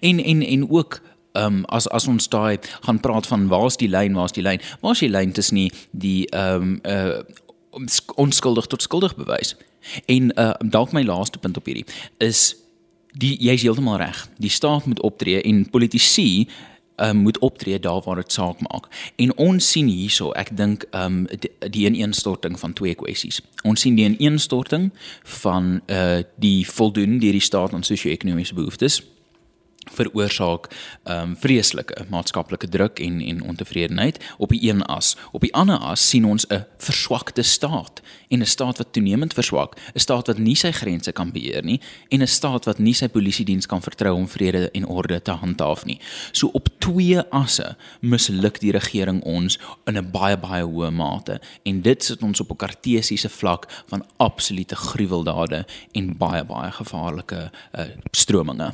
En 0.00 0.24
en 0.24 0.42
en 0.42 0.70
ook 0.70 1.00
ehm 1.32 1.54
um, 1.54 1.64
as 1.64 1.88
as 1.88 2.06
ons 2.06 2.28
daai 2.28 2.58
gaan 2.80 3.00
praat 3.00 3.26
van 3.26 3.48
waar's 3.48 3.76
die 3.76 3.88
lyn, 3.88 4.14
waar's 4.14 4.32
die 4.32 4.42
lyn? 4.42 4.60
Waar's 4.80 4.98
die 4.98 5.10
lyn 5.10 5.32
tussen 5.32 5.56
die 5.56 5.72
die 5.90 6.26
ehm 6.26 6.62
um, 6.62 6.80
uh 6.84 7.18
onskuldig 8.14 8.66
tot 8.66 8.82
skuldig 8.82 9.16
bewys? 9.16 9.56
En 10.06 10.32
uh 10.38 10.52
dalk 10.58 10.92
my 10.92 11.02
laaste 11.02 11.38
punt 11.38 11.56
op 11.56 11.66
hierdie 11.66 11.86
is 12.18 12.56
die 13.12 13.36
jy's 13.42 13.62
heeltemal 13.62 13.96
reg. 13.96 14.28
Die 14.38 14.50
staat 14.50 14.84
moet 14.86 15.00
optree 15.00 15.42
en 15.42 15.70
politici 15.70 16.48
um, 16.96 17.16
moet 17.16 17.38
optree 17.38 17.78
daar 17.80 18.02
waar 18.02 18.16
dit 18.16 18.32
saak 18.32 18.60
maak. 18.60 19.12
En 19.16 19.36
ons 19.36 19.70
sien 19.70 19.86
hierso, 19.86 20.32
ek 20.32 20.56
dink 20.56 20.86
ehm 20.90 21.04
um, 21.04 21.38
die, 21.38 21.52
die 21.70 21.86
ineenstorting 21.86 22.58
van 22.58 22.72
twee 22.72 22.94
kwessies. 22.94 23.40
Ons 23.62 23.80
sien 23.80 23.94
die 23.94 24.08
ineenstorting 24.08 24.90
van 25.42 25.80
uh 25.86 26.20
die 26.36 26.66
voldoen 26.66 27.18
deur 27.18 27.38
die 27.38 27.48
staat 27.50 27.72
aan 27.72 27.86
sosio-ekonomiese 27.86 28.54
behoeftes 28.54 29.02
veroorsaak 29.90 30.68
ehm 31.04 31.30
um, 31.30 31.36
vreeslike 31.36 32.06
maatskaplike 32.10 32.68
druk 32.68 32.98
en 32.98 33.20
en 33.20 33.42
ontevredenheid 33.42 34.18
op 34.38 34.48
die 34.48 34.68
een 34.68 34.82
as. 34.82 35.16
Op 35.32 35.40
die 35.40 35.54
ander 35.54 35.78
as 35.78 36.08
sien 36.08 36.24
ons 36.24 36.46
'n 36.48 36.64
verswakte 36.78 37.42
staat 37.42 38.00
en 38.28 38.40
'n 38.40 38.46
staat 38.46 38.78
wat 38.78 38.92
toenemend 38.92 39.34
verswak, 39.34 39.76
'n 39.94 39.98
staat 39.98 40.26
wat 40.26 40.38
nie 40.38 40.54
sy 40.54 40.70
grense 40.70 41.12
kan 41.12 41.32
beheer 41.32 41.64
nie 41.64 41.80
en 42.08 42.22
'n 42.22 42.26
staat 42.26 42.64
wat 42.64 42.78
nie 42.78 42.94
sy 42.94 43.08
polisie 43.08 43.44
diens 43.44 43.66
kan 43.66 43.82
vertrou 43.82 44.14
om 44.14 44.28
vrede 44.28 44.70
en 44.70 44.86
orde 44.86 45.22
te 45.22 45.30
handhaaf 45.30 45.84
nie. 45.84 46.00
So 46.32 46.46
op 46.52 46.68
twee 46.78 47.20
asse 47.20 47.76
misluk 48.00 48.60
die 48.60 48.72
regering 48.72 49.22
ons 49.22 49.58
in 49.86 49.96
'n 49.96 50.10
baie 50.10 50.36
baie 50.36 50.64
hoë 50.64 50.90
mate 50.90 51.40
en 51.62 51.80
dit 51.82 52.04
sit 52.04 52.22
ons 52.22 52.40
op 52.40 52.50
'n 52.50 52.56
kartesiese 52.56 53.28
vlak 53.28 53.66
van 53.86 54.04
absolute 54.16 54.76
gruweldade 54.76 55.66
en 55.92 56.16
baie 56.16 56.44
baie 56.44 56.70
gevaarlike 56.70 57.50
uh, 57.78 57.84
strominge. 58.10 58.72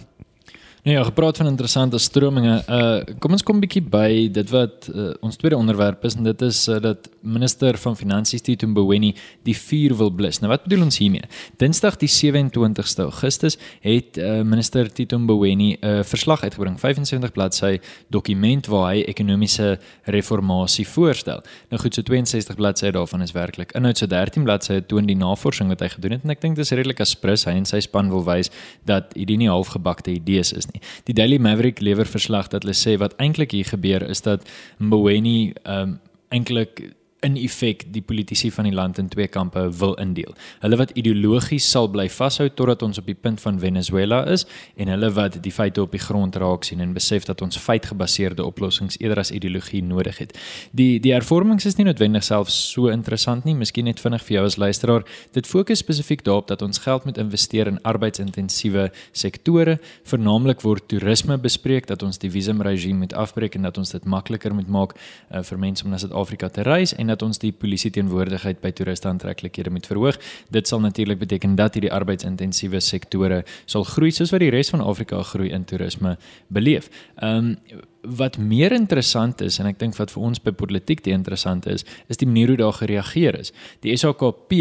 Nou 0.87 0.99
ja, 0.99 1.05
gepraat 1.05 1.37
van 1.37 1.47
interessante 1.47 1.99
strominge. 1.99 2.63
Uh 2.71 3.15
kom 3.19 3.33
ons 3.35 3.43
kom 3.43 3.59
bietjie 3.59 3.81
by 3.91 4.29
dit 4.31 4.51
wat 4.55 4.87
uh, 4.93 5.09
ons 5.25 5.35
tweede 5.35 5.57
onderwerp 5.59 6.05
is 6.07 6.15
en 6.15 6.23
dit 6.29 6.43
is 6.47 6.61
uh, 6.71 6.77
dat 6.79 7.09
minister 7.27 7.75
van 7.83 7.97
finansies 7.99 8.45
Tito 8.47 8.69
Mboweni 8.71 9.11
die 9.43 9.55
vuur 9.59 9.97
wil 9.99 10.13
blus. 10.15 10.39
Nou 10.39 10.51
wat 10.53 10.63
bedoel 10.63 10.85
ons 10.85 10.99
hiermee? 11.03 11.27
Dinsdag 11.59 11.97
die 11.99 12.11
27ste 12.13 13.03
Augustus 13.03 13.59
het 13.83 14.21
uh, 14.23 14.45
minister 14.47 14.87
Tito 14.93 15.19
Mboweni 15.19 15.73
'n 15.73 15.87
uh, 15.87 16.05
verslag 16.07 16.45
uitgebring, 16.47 16.79
75 16.81 17.33
bladsy 17.35 17.81
dokument 18.07 18.67
waar 18.67 18.93
hy 18.93 19.03
ekonomiese 19.11 19.81
reformatie 20.05 20.87
voorstel. 20.87 21.43
Nou 21.71 21.83
goed, 21.83 21.95
so 21.95 22.03
62 22.03 22.55
bladsye 22.55 22.93
daarvan 22.93 23.27
is 23.27 23.33
werklik 23.35 23.75
inhoud, 23.75 23.99
so 23.99 24.07
13 24.07 24.47
bladsye 24.47 24.87
toon 24.87 25.07
die 25.07 25.19
navorsing 25.19 25.69
wat 25.69 25.81
hy 25.81 25.89
gedoen 25.89 26.13
het 26.13 26.23
en 26.23 26.31
ek 26.31 26.41
dink 26.41 26.57
dis 26.57 26.71
redelik 26.71 27.01
aspres 27.01 27.45
hy 27.45 27.59
en 27.59 27.67
sy 27.67 27.81
span 27.81 28.09
wil 28.09 28.23
wys 28.23 28.55
dat 28.85 29.11
hierdie 29.19 29.37
nie 29.37 29.51
halfgebakte 29.51 30.15
idees 30.15 30.53
is 30.53 30.67
nie. 30.71 30.76
Die 31.05 31.15
Daily 31.15 31.39
Maverick 31.39 31.81
lewer 31.81 32.07
verslag 32.07 32.49
dat 32.49 32.63
hulle 32.63 32.77
sê 32.77 32.97
wat 32.99 33.17
eintlik 33.23 33.51
hier 33.51 33.69
gebeur 33.69 34.03
is 34.09 34.23
dat 34.23 34.47
Mboweni 34.79 35.53
ehm 35.63 35.83
um, 35.83 35.99
eintlik 36.29 36.81
in 37.27 37.37
effek 37.41 37.85
die 37.93 38.03
politici 38.03 38.51
van 38.55 38.69
die 38.69 38.75
land 38.75 39.01
in 39.03 39.09
twee 39.13 39.27
kampe 39.33 39.67
wil 39.81 39.95
indeel. 40.03 40.35
Hulle 40.63 40.79
wat 40.81 40.95
ideologies 40.99 41.67
sal 41.71 41.91
bly 41.93 42.07
vashou 42.13 42.49
totdat 42.49 42.85
ons 42.87 43.01
op 43.03 43.09
die 43.09 43.17
punt 43.19 43.43
van 43.43 43.59
Venezuela 43.63 44.23
is 44.33 44.47
en 44.77 44.91
hulle 44.93 45.11
wat 45.17 45.41
die 45.43 45.53
feite 45.53 45.83
op 45.83 45.95
die 45.95 46.03
grond 46.03 46.37
raak 46.41 46.67
sien 46.69 46.83
en 46.85 46.95
besef 46.97 47.27
dat 47.29 47.43
ons 47.45 47.59
feitgebaseerde 47.61 48.45
oplossings 48.45 48.99
eerder 49.01 49.23
as 49.25 49.33
ideologie 49.35 49.83
nodig 49.85 50.21
het. 50.23 50.37
Die 50.77 51.01
die 51.03 51.15
hervormings 51.15 51.67
is 51.69 51.79
nie 51.79 51.87
noodwendig 51.89 52.25
self 52.27 52.51
so 52.53 52.91
interessant 52.93 53.45
nie, 53.47 53.55
miskien 53.59 53.89
net 53.89 54.01
vinnig 54.03 54.25
vir 54.27 54.39
jou 54.39 54.45
as 54.47 54.59
luisteraar. 54.61 55.07
Dit 55.37 55.49
fokus 55.51 55.83
spesifiek 55.83 56.25
daarop 56.27 56.49
dat 56.51 56.63
ons 56.63 56.81
geld 56.85 57.05
moet 57.09 57.19
investeer 57.19 57.71
in 57.71 57.81
arbeidsintensiewe 57.87 58.89
sektore, 59.13 59.79
vernaamlik 60.09 60.63
word 60.65 60.87
toerisme 60.91 61.39
bespreek 61.43 61.89
dat 61.91 62.03
ons 62.07 62.21
die 62.23 62.31
visumregime 62.33 63.05
moet 63.05 63.17
afbreek 63.17 63.57
en 63.59 63.69
dat 63.69 63.79
ons 63.79 63.95
dit 63.95 64.05
makliker 64.05 64.55
moet 64.55 64.69
maak 64.69 64.97
uh, 64.97 65.43
vir 65.43 65.61
mense 65.63 65.85
om 65.85 65.93
na 65.93 66.01
Suid-Afrika 66.01 66.51
te 66.53 66.65
reis 66.67 66.95
en 66.97 67.13
dat 67.17 67.25
ons 67.27 67.41
die 67.43 67.53
polisie 67.53 67.91
teenwoordigheid 67.95 68.61
by 68.63 68.73
toeriste 68.77 69.09
aantreklikhede 69.11 69.73
moet 69.73 69.89
verhoog. 69.89 70.21
Dit 70.53 70.69
sal 70.69 70.85
natuurlik 70.85 71.23
beteken 71.25 71.57
dat 71.59 71.77
hierdie 71.79 71.93
arbeidsintensiewe 71.93 72.81
sektore 72.85 73.43
sal 73.65 73.87
groei 73.89 74.13
soos 74.13 74.33
wat 74.35 74.45
die 74.45 74.53
res 74.53 74.73
van 74.75 74.85
Afrika 74.85 75.23
groei 75.33 75.51
in 75.57 75.67
toerisme 75.69 76.17
beleef. 76.49 76.91
Ehm 77.17 77.55
um, 77.57 77.85
wat 78.07 78.37
meer 78.39 78.71
interessant 78.71 79.41
is 79.43 79.57
en 79.59 79.67
ek 79.67 79.81
dink 79.81 79.97
wat 79.99 80.13
vir 80.15 80.23
ons 80.29 80.39
by 80.39 80.53
politiek 80.55 81.01
die 81.03 81.11
interessant 81.11 81.65
is, 81.67 81.83
is 82.07 82.21
die 82.21 82.29
manier 82.29 82.53
hoe 82.53 82.61
daar 82.61 82.77
gereageer 82.77 83.35
is. 83.41 83.51
Die 83.83 83.97
SAKP 83.99 84.53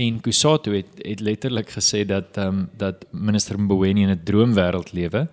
en 0.00 0.20
Kusatu 0.24 0.72
het 0.72 1.02
het 1.04 1.20
letterlik 1.20 1.68
gesê 1.76 2.06
dat 2.08 2.40
ehm 2.40 2.48
um, 2.48 2.66
dat 2.80 3.04
minister 3.12 3.60
Mboweni 3.60 4.06
in 4.08 4.14
'n 4.16 4.24
droomwêreld 4.24 4.92
lewe. 4.92 5.28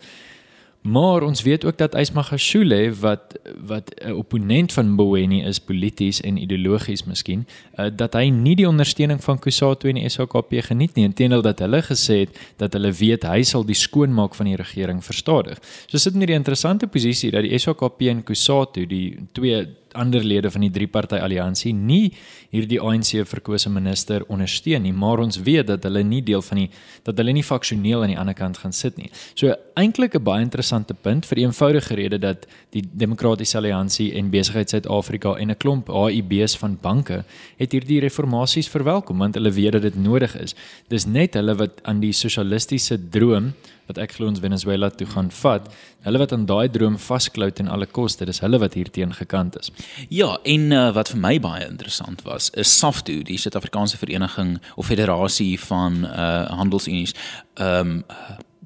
Maar 0.86 1.24
ons 1.24 1.42
weet 1.42 1.65
ook 1.65 1.77
dat 1.77 1.96
Ismagashule 1.96 2.94
wat 3.00 3.39
wat 3.65 3.92
'n 4.06 4.12
opponent 4.12 4.74
van 4.74 4.92
Mboweni 4.92 5.44
is 5.44 5.60
polities 5.60 6.22
en 6.22 6.38
ideologies 6.38 7.04
miskien, 7.04 7.48
uh, 7.75 7.86
dat 7.96 8.13
hy 8.13 8.30
nie 8.30 8.56
die 8.56 8.68
ondersteuning 8.68 9.24
van 9.24 9.39
Kusatu 9.39 9.89
en 9.89 9.96
die 9.96 10.10
SHKP 10.10 10.54
geniet 10.62 10.94
nie, 10.94 11.06
inteendeel 11.06 11.42
dat 11.42 11.60
hulle 11.60 11.82
gesê 11.82 12.20
het 12.20 12.54
dat 12.58 12.74
hulle 12.74 12.92
weet 12.92 13.24
hy 13.24 13.44
sal 13.44 13.65
die 13.65 13.75
skoonmaak 13.75 14.36
van 14.36 14.46
die 14.46 14.56
regering 14.56 15.04
verstadig. 15.04 15.58
So 15.88 15.98
sit 15.98 16.13
in 16.13 16.20
hierdie 16.20 16.38
interessante 16.38 16.88
posisie 16.88 17.32
dat 17.32 17.42
die 17.42 17.58
SHKP 17.58 18.01
en 18.01 18.24
Kusatu, 18.24 18.86
die 18.86 19.18
twee 19.32 19.68
ander 19.95 20.23
lede 20.23 20.51
van 20.51 20.61
die 20.61 20.71
drie 20.71 20.87
party 20.87 21.15
alliansie 21.15 21.73
nie 21.73 22.13
hierdie 22.51 22.79
ANC 22.79 23.25
verkose 23.27 23.69
minister 23.69 24.23
ondersteun 24.31 24.83
nie, 24.85 24.93
maar 24.93 25.19
ons 25.23 25.39
weet 25.43 25.67
dat 25.67 25.83
hulle 25.87 26.03
nie 26.03 26.21
deel 26.25 26.41
van 26.45 26.63
die 26.63 26.69
dat 27.03 27.17
hulle 27.17 27.33
nie 27.35 27.43
faksioneel 27.43 28.03
aan 28.03 28.13
die 28.13 28.19
ander 28.19 28.37
kant 28.37 28.59
gaan 28.61 28.73
sit 28.73 28.97
nie. 28.97 29.09
So 29.35 29.53
eintlik 29.75 30.15
'n 30.15 30.23
baie 30.23 30.41
interessante 30.41 30.93
punt 30.93 31.25
vir 31.25 31.35
die 31.35 31.45
eenvoudige 31.45 31.95
rede 31.95 32.19
dat 32.19 32.47
die 32.71 32.83
Demokratiese 32.93 33.57
Alliansie 33.57 34.13
en 34.13 34.29
Besigheid 34.29 34.69
Suid-Afrika 34.69 35.35
en 35.35 35.51
'n 35.51 35.57
klomp 35.57 35.89
AIB's 35.89 36.57
van 36.57 36.77
banke 36.81 37.23
het 37.57 37.71
hierdie 37.71 37.99
reformasies 37.99 38.69
verwelkom 38.69 39.17
want 39.17 39.35
hulle 39.35 39.51
weet 39.51 39.71
dat 39.71 39.81
dit 39.81 39.95
nodig 39.95 40.35
is. 40.37 40.55
Dis 40.87 41.05
net 41.05 41.33
hulle 41.33 41.55
wat 41.55 41.81
aan 41.83 41.99
die 41.99 42.13
sosialistiese 42.13 43.09
droom 43.09 43.53
wat 43.89 44.00
ek 44.01 44.15
glo 44.18 44.30
ons 44.32 44.42
Venezuela 44.44 44.89
toe 44.89 45.08
gaan 45.08 45.32
vat, 45.42 45.68
hulle 46.06 46.22
wat 46.22 46.34
aan 46.36 46.46
daai 46.50 46.70
droom 46.70 46.98
vasklou 47.01 47.50
ten 47.51 47.68
alle 47.72 47.86
koste, 47.86 48.25
dis 48.25 48.42
hulle 48.44 48.60
wat 48.62 48.77
hierteen 48.77 49.13
gekant 49.18 49.58
is. 49.60 49.72
Ja, 50.10 50.36
en 50.44 50.72
uh, 50.72 50.88
wat 50.96 51.12
vir 51.13 51.22
my 51.22 51.36
baie 51.39 51.68
interessant 51.68 52.25
was, 52.27 52.51
is 52.54 52.72
SAFTU, 52.80 53.22
die 53.27 53.38
Suid-Afrikaanse 53.42 54.00
Vereniging 54.01 54.58
of 54.75 54.89
Federasie 54.92 55.56
van 55.68 56.04
uh 56.06 56.34
Handelsunies, 56.56 57.15
ehm 57.56 58.00
um, 58.00 58.04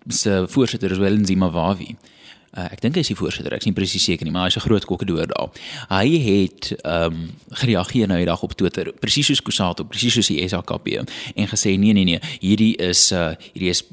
se 0.09 0.45
voorsitter 0.49 0.91
is 0.91 0.97
Welenzima 0.97 1.51
Wawi. 1.53 1.91
Uh, 1.93 2.18
ek 2.57 2.81
dink 2.81 2.97
hy 2.97 3.03
is 3.05 3.11
die 3.11 3.17
voorsitter, 3.17 3.53
ek 3.53 3.61
is 3.61 3.69
nie 3.69 3.75
presies 3.77 4.05
seker 4.09 4.25
nie, 4.25 4.33
maar 4.33 4.47
hy's 4.47 4.57
'n 4.57 4.65
groot 4.65 4.85
kokkedoor 4.85 5.27
daar. 5.29 5.49
Hy 5.89 6.07
het 6.17 6.73
ehm 6.83 7.13
um, 7.13 7.29
gereageer 7.51 8.07
nou 8.07 8.17
die 8.17 8.25
dag 8.25 8.41
op 8.41 8.53
Twitter, 8.53 8.91
presies 8.93 9.27
soos 9.27 9.41
Kusato, 9.41 9.83
presies 9.83 10.13
soos 10.13 10.27
die 10.27 10.47
SAKP 10.47 10.87
en 11.35 11.47
gesê 11.47 11.77
nee 11.77 11.93
nee 11.93 12.05
nee, 12.05 12.19
hierdie 12.41 12.75
is 12.77 13.11
uh 13.11 13.35
hierdie 13.53 13.69
is 13.69 13.83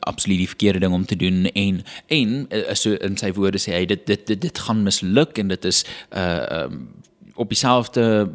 absoluut 0.00 0.38
die 0.38 0.48
verkeerde 0.48 0.80
ding 0.80 0.92
om 0.92 1.06
te 1.06 1.16
doen 1.16 1.46
en 1.54 1.84
en 2.08 2.46
uh, 2.50 2.74
so 2.74 2.92
in 3.00 3.16
sy 3.16 3.32
woorde 3.32 3.58
sê 3.58 3.72
hy 3.72 3.86
dit 3.86 4.06
dit 4.06 4.26
dit, 4.26 4.40
dit 4.40 4.58
gaan 4.58 4.82
misluk 4.82 5.38
en 5.38 5.48
dit 5.48 5.64
is 5.64 5.84
uh 6.10 6.20
ehm 6.20 6.72
um, 6.72 6.88
op 7.34 7.48
dieselfde 7.48 8.28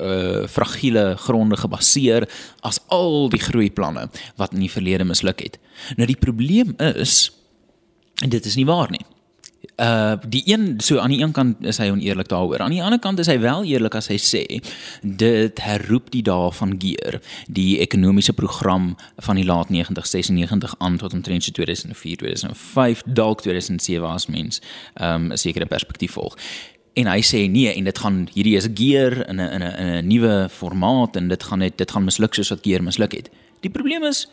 uh 0.00 0.46
fragiele 0.46 1.16
gronde 1.18 1.56
gebaseer 1.56 2.28
as 2.60 2.78
al 2.86 3.28
die 3.28 3.42
groeiplanne 3.42 4.08
wat 4.36 4.52
in 4.52 4.62
die 4.62 4.70
verlede 4.70 5.04
misluk 5.04 5.42
het. 5.42 5.58
Nou 5.96 6.06
die 6.06 6.16
probleem 6.16 6.74
is 6.78 7.32
en 8.22 8.30
dit 8.30 8.44
is 8.46 8.54
nie 8.54 8.66
waar 8.66 8.90
nie 8.90 9.04
uh 9.76 10.14
die 10.28 10.42
een 10.46 10.80
so 10.80 10.98
aan 10.98 11.10
die 11.10 11.20
een 11.22 11.32
kant 11.32 11.64
is 11.64 11.78
hy 11.78 11.90
oneerlik 11.90 12.28
daaroor. 12.28 12.58
Aan 12.58 12.70
die 12.70 12.82
ander 12.82 12.98
kant 12.98 13.18
is 13.18 13.26
hy 13.26 13.38
wel 13.40 13.64
eerlik 13.64 13.94
as 13.94 14.08
hy 14.08 14.16
sê 14.20 14.44
dit 15.02 15.60
herroep 15.60 16.10
die 16.10 16.22
dae 16.22 16.52
van 16.52 16.74
Geer, 16.80 17.20
die 17.46 17.78
ekonomiese 17.84 18.32
program 18.32 18.94
van 19.16 19.36
die 19.36 19.44
laat 19.44 19.68
90 19.68 20.06
96 20.06 20.74
aan 20.78 20.96
tot 20.96 21.12
omtrent 21.12 21.52
2004 21.54 22.16
2005 22.16 23.02
dalk 23.06 23.42
2007 23.42 24.08
as 24.08 24.26
mens 24.26 24.62
um 25.00 25.32
'n 25.32 25.36
sekere 25.36 25.66
perspektief 25.66 26.12
volg. 26.12 26.36
En 26.94 27.06
hy 27.06 27.20
sê 27.20 27.44
nee 27.50 27.74
en 27.74 27.84
dit 27.84 27.98
gaan 27.98 28.28
hierdie 28.32 28.56
is 28.56 28.68
Geer 28.74 29.28
in 29.28 29.40
'n 29.40 29.52
in 29.52 29.62
'n 29.62 29.74
'n 29.98 30.06
nuwe 30.06 30.48
formaat 30.48 31.16
en 31.16 31.28
dit 31.28 31.42
gaan 31.42 31.58
net 31.58 31.78
dit 31.78 31.90
gaan 31.90 32.04
misluk 32.04 32.34
soos 32.34 32.48
wat 32.48 32.62
Geer 32.62 32.82
misluk 32.82 33.12
het. 33.12 33.30
Die 33.60 33.70
probleem 33.70 34.04
is 34.04 34.28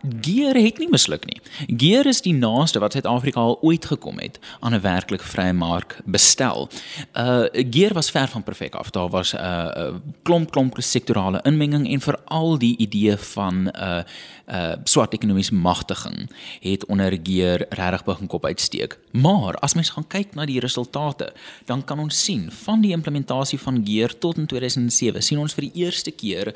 Gear 0.00 0.54
het 0.56 0.78
nie 0.80 0.88
misluk 0.88 1.26
nie. 1.28 1.40
Gear 1.76 2.06
is 2.08 2.22
die 2.24 2.32
naaste 2.32 2.80
wat 2.80 2.94
Suid-Afrika 2.96 3.40
al 3.40 3.58
ooit 3.60 3.84
gekom 3.84 4.18
het 4.18 4.38
aan 4.60 4.74
'n 4.74 4.80
werklik 4.80 5.22
vrye 5.22 5.52
mark 5.52 6.00
bestel. 6.04 6.68
Uh 7.12 7.44
Gear 7.70 7.92
was 7.92 8.10
ver 8.10 8.28
van 8.28 8.42
perfek 8.42 8.74
af. 8.74 8.90
Daar 8.90 9.08
was 9.08 9.32
'n 9.32 9.36
uh, 9.36 9.94
klomp 10.22 10.50
klomp 10.50 10.76
sektorale 10.78 11.40
inmenging 11.42 11.88
en 11.88 12.00
veral 12.00 12.58
die 12.58 12.76
idee 12.76 13.16
van 13.16 13.54
'n 13.54 13.70
uh, 13.76 14.02
uh 14.48 14.72
swart 14.84 15.12
ekonomiese 15.12 15.54
magtiging 15.54 16.30
het 16.60 16.86
onder 16.86 17.18
Gear 17.22 17.66
regtig 17.68 18.04
begin 18.04 18.26
kop 18.26 18.44
uitsteek. 18.44 18.98
Maar 19.10 19.54
as 19.54 19.74
mens 19.74 19.90
gaan 19.90 20.06
kyk 20.06 20.34
na 20.34 20.44
die 20.44 20.60
resultate, 20.60 21.32
dan 21.64 21.84
kan 21.84 21.98
ons 21.98 22.24
sien 22.24 22.50
van 22.52 22.80
die 22.80 22.90
implementasie 22.90 23.58
van 23.58 23.82
Gear 23.84 24.18
tot 24.18 24.38
in 24.38 24.46
2007 24.46 25.22
sien 25.22 25.38
ons 25.38 25.54
vir 25.54 25.62
die 25.62 25.82
eerste 25.84 26.10
keer 26.10 26.54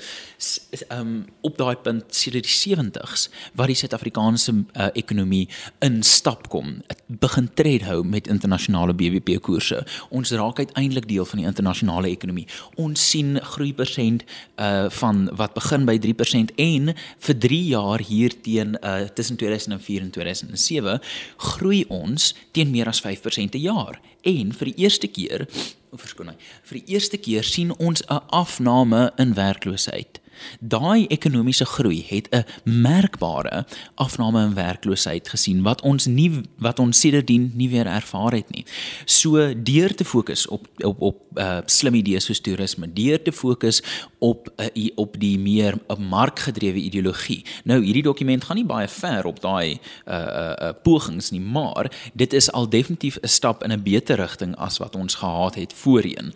um 0.88 1.24
op 1.40 1.56
daai 1.56 1.76
punt 1.76 2.14
sedert 2.14 2.44
die 2.44 2.76
70s 2.76 3.33
wat 3.54 3.70
die 3.70 3.78
Suid-Afrikaanse 3.78 4.52
uh, 4.54 4.88
ekonomie 4.94 5.48
in 5.84 6.02
stap 6.02 6.48
kom. 6.52 6.82
Dit 6.88 7.02
begin 7.20 7.48
tred 7.54 7.82
hou 7.88 8.02
met 8.04 8.28
internasionale 8.30 8.94
BBP 8.94 9.40
koerse. 9.42 9.82
Ons 10.10 10.32
raak 10.32 10.58
uiteindelik 10.58 11.08
deel 11.08 11.24
van 11.24 11.42
die 11.42 11.46
internasionale 11.46 12.10
ekonomie. 12.10 12.46
Ons 12.76 13.10
sien 13.10 13.38
groei 13.54 13.72
persent 13.74 14.24
uh 14.58 14.86
van 14.94 15.28
wat 15.36 15.54
begin 15.54 15.84
by 15.88 15.96
3% 15.98 16.54
en 16.60 16.92
vir 17.26 17.36
3 17.44 17.60
jaar 17.64 18.02
hier 18.04 18.34
teen 18.42 18.76
uh 18.82 19.06
tussen 19.14 19.36
2004 19.40 20.02
en 20.02 20.10
2007 20.10 20.98
groei 21.36 21.84
ons 21.88 22.34
teen 22.52 22.70
meer 22.70 22.88
as 22.88 23.02
5% 23.02 23.54
per 23.54 23.60
jaar. 23.60 24.00
En 24.22 24.52
vir 24.52 24.70
die 24.70 24.84
eerste 24.84 25.08
keer, 25.08 25.46
verskoon 25.94 26.32
my, 26.32 26.36
vir 26.66 26.80
die 26.80 26.96
eerste 26.96 27.20
keer 27.20 27.44
sien 27.44 27.72
ons 27.78 28.02
'n 28.08 28.20
afname 28.28 29.12
in 29.18 29.34
werkloosheid. 29.34 30.20
Daai 30.60 31.06
ekonomiese 31.06 31.64
groei 31.64 32.04
het 32.08 32.28
'n 32.30 32.44
merkbare 32.64 33.66
afname 33.94 34.42
in 34.44 34.54
werkloosheid 34.54 35.28
gesien 35.28 35.62
wat 35.62 35.82
ons 35.82 36.06
nie 36.06 36.30
wat 36.58 36.78
ons 36.78 37.00
sedertdien 37.00 37.52
nie 37.54 37.68
weer 37.68 37.86
ervaar 37.86 38.32
het 38.32 38.50
nie. 38.50 38.64
So 39.04 39.54
deur 39.62 39.94
te 39.94 40.04
fokus 40.04 40.46
op 40.46 40.66
op 40.84 41.00
op 41.00 41.20
uh, 41.34 41.58
slim 41.66 41.94
idees 41.94 42.24
soos 42.24 42.40
toerisme, 42.40 42.92
deur 42.92 43.22
te 43.22 43.32
fokus 43.32 43.82
op 44.18 44.48
uh, 44.56 44.90
op 44.94 45.16
die 45.18 45.38
meer 45.38 45.74
'n 45.88 46.02
markgedrewe 46.02 46.78
ideologie. 46.78 47.44
Nou 47.64 47.84
hierdie 47.84 48.02
dokument 48.02 48.44
gaan 48.44 48.56
nie 48.56 48.64
baie 48.64 48.88
ver 48.88 49.24
op 49.24 49.40
daai 49.40 49.78
uh, 50.06 50.14
uh, 50.14 50.52
uh, 50.62 50.68
pogings 50.82 51.30
nie, 51.30 51.40
maar 51.40 51.90
dit 52.12 52.32
is 52.32 52.52
al 52.52 52.68
definitief 52.68 53.18
'n 53.20 53.28
stap 53.28 53.64
in 53.64 53.72
'n 53.72 53.82
beter 53.82 54.16
rigting 54.16 54.56
as 54.56 54.78
wat 54.78 54.96
ons 54.96 55.14
gehad 55.14 55.54
het 55.54 55.72
voorheen. 55.72 56.32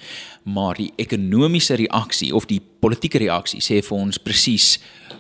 Maar 0.49 0.79
die 0.79 0.93
ekonomiese 0.97 1.77
reaksie 1.77 2.33
of 2.35 2.47
die 2.49 2.61
politieke 2.81 3.21
reaksie 3.21 3.61
sê 3.65 3.83
vir 3.85 3.99
ons 3.99 4.21
presies 4.23 4.79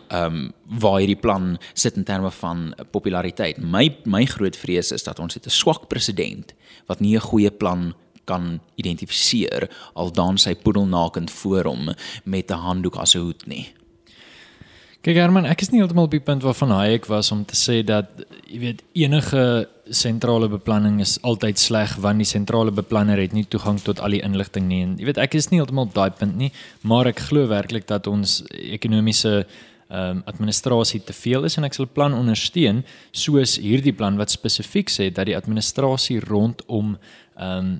ehm 0.08 0.24
um, 0.24 0.52
waar 0.80 1.00
hierdie 1.00 1.20
plan 1.20 1.56
sit 1.74 1.96
in 1.96 2.04
terme 2.04 2.30
van 2.40 2.74
populariteit. 2.92 3.58
My 3.58 3.88
my 4.04 4.24
groot 4.24 4.56
vrees 4.56 4.92
is 4.92 5.04
dat 5.04 5.18
ons 5.18 5.34
het 5.34 5.46
'n 5.46 5.50
swak 5.50 5.88
president 5.88 6.54
wat 6.86 7.00
nie 7.00 7.16
'n 7.16 7.28
goeie 7.30 7.50
plan 7.50 7.94
kan 8.24 8.60
identifiseer 8.76 9.68
al 9.94 10.12
dan 10.12 10.38
sy 10.38 10.54
poedelnakend 10.54 11.30
voor 11.30 11.64
hom 11.64 11.90
met 12.24 12.50
'n 12.50 12.64
handdoek 12.68 12.96
as 12.96 13.14
'n 13.14 13.18
hoed 13.18 13.46
nie. 13.46 13.66
Kyk 15.06 15.14
Herman, 15.14 15.46
ek 15.46 15.60
is 15.62 15.68
nie 15.70 15.78
heeltemal 15.78 16.08
op 16.08 16.14
die 16.16 16.22
punt 16.26 16.42
waarvan 16.42 16.72
Hayek 16.74 17.04
was 17.06 17.28
om 17.30 17.44
te 17.46 17.54
sê 17.54 17.84
dat 17.86 18.08
jy 18.50 18.58
weet 18.64 18.80
enige 18.98 19.42
sentrale 19.94 20.48
beplanning 20.50 20.96
is 21.00 21.14
altyd 21.22 21.60
sleg 21.62 21.94
want 22.02 22.18
die 22.18 22.26
sentrale 22.26 22.74
beplanner 22.74 23.20
het 23.22 23.36
nie 23.36 23.44
toegang 23.46 23.78
tot 23.78 24.02
al 24.02 24.16
die 24.16 24.22
inligting 24.26 24.66
nie. 24.66 24.80
En 24.82 24.96
jy 24.98 25.06
weet 25.06 25.20
ek 25.22 25.36
is 25.38 25.52
nie 25.52 25.60
heeltemal 25.60 25.86
op 25.86 25.94
daai 25.94 26.10
punt 26.18 26.34
nie, 26.40 26.50
maar 26.82 27.06
ek 27.06 27.22
glo 27.28 27.46
werklik 27.46 27.86
dat 27.86 28.10
ons 28.10 28.40
ekonomiese 28.58 29.44
um, 29.86 30.24
administrasie 30.26 31.00
te 31.06 31.14
veel 31.14 31.46
is 31.46 31.54
en 31.60 31.68
ek 31.68 31.78
sal 31.78 31.86
'n 31.86 31.94
plan 31.94 32.18
ondersteun 32.18 32.82
soos 33.12 33.54
hierdie 33.62 33.94
plan 33.94 34.18
wat 34.18 34.34
spesifiek 34.34 34.90
sê 34.90 35.12
dat 35.14 35.30
die 35.30 35.38
administrasie 35.38 36.18
rondom 36.26 36.98
ehm 37.38 37.58
um, 37.58 37.70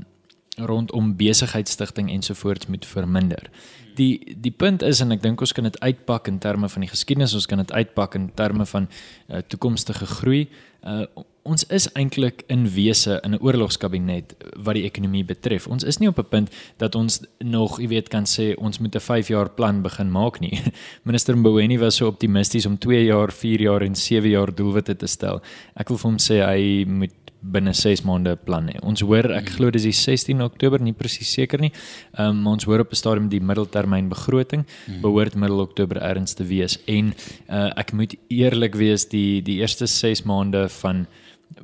rondom 0.66 1.16
besigheidsstigting 1.16 2.10
ensovoorts 2.10 2.66
moet 2.66 2.86
verminder. 2.86 3.50
Die 3.94 4.36
die 4.40 4.50
punt 4.54 4.82
is 4.82 5.00
en 5.00 5.12
ek 5.12 5.22
dink 5.22 5.40
ons 5.40 5.52
kan 5.52 5.66
dit 5.66 5.80
uitpak 5.80 6.28
in 6.28 6.38
terme 6.38 6.68
van 6.68 6.84
die 6.84 6.90
geskiedenis, 6.90 7.34
ons 7.34 7.46
kan 7.50 7.58
dit 7.58 7.72
uitpak 7.72 8.14
in 8.14 8.30
terme 8.34 8.66
van 8.66 8.86
uh, 8.88 9.42
toekomstige 9.48 10.06
groei. 10.06 10.46
Uh, 10.86 11.02
ons 11.48 11.64
is 11.74 11.88
eintlik 11.98 12.44
in 12.52 12.66
wese 12.74 13.18
in 13.24 13.34
'n 13.34 13.40
oorlogskabinet 13.42 14.34
wat 14.56 14.74
die 14.74 14.84
ekonomie 14.84 15.24
betref. 15.24 15.66
Ons 15.66 15.84
is 15.84 15.98
nie 15.98 16.08
op 16.08 16.18
'n 16.18 16.28
punt 16.28 16.50
dat 16.76 16.94
ons 16.94 17.22
nog, 17.38 17.80
jy 17.80 17.88
weet, 17.88 18.08
kan 18.08 18.24
sê 18.24 18.54
ons 18.56 18.78
moet 18.78 18.94
'n 18.94 19.00
5 19.00 19.28
jaar 19.28 19.50
plan 19.50 19.82
begin 19.82 20.10
maak 20.10 20.40
nie. 20.40 20.60
Minister 21.08 21.36
Mboweni 21.36 21.78
was 21.78 21.96
so 21.96 22.06
optimisties 22.06 22.66
om 22.66 22.78
2 22.78 23.04
jaar, 23.04 23.32
4 23.32 23.60
jaar 23.60 23.82
en 23.82 23.94
7 23.94 24.30
jaar 24.30 24.54
doelwitte 24.54 24.96
te 24.96 25.06
stel. 25.06 25.42
Ek 25.74 25.88
wil 25.88 25.98
vir 25.98 26.10
hom 26.10 26.18
sê 26.18 26.44
hy 26.44 26.84
moet 26.86 27.27
binne 27.40 27.72
6 27.74 28.02
maande 28.02 28.34
plan 28.44 28.66
hê. 28.68 28.78
Ons 28.82 29.02
hoor 29.06 29.30
ek 29.36 29.52
glo 29.56 29.70
dis 29.70 29.86
die 29.86 29.94
16 29.94 30.42
Oktober, 30.42 30.82
nie 30.82 30.94
presies 30.96 31.30
seker 31.34 31.62
nie. 31.62 31.70
Ehm 32.16 32.40
um, 32.40 32.46
ons 32.54 32.66
hoor 32.66 32.80
op 32.80 32.92
'n 32.92 32.98
stadium 32.98 33.28
die 33.28 33.40
middeltermyn 33.40 34.08
begroting 34.08 34.66
hmm. 34.86 35.00
behoort 35.00 35.34
middel 35.34 35.60
Oktober 35.60 36.02
erns 36.02 36.34
te 36.34 36.44
wees 36.44 36.78
en 36.86 37.14
uh, 37.48 37.70
ek 37.76 37.92
moet 37.92 38.14
eerlik 38.28 38.74
wees 38.74 39.08
die 39.08 39.42
die 39.42 39.60
eerste 39.60 39.86
6 39.86 40.24
maande 40.24 40.68
van 40.68 41.06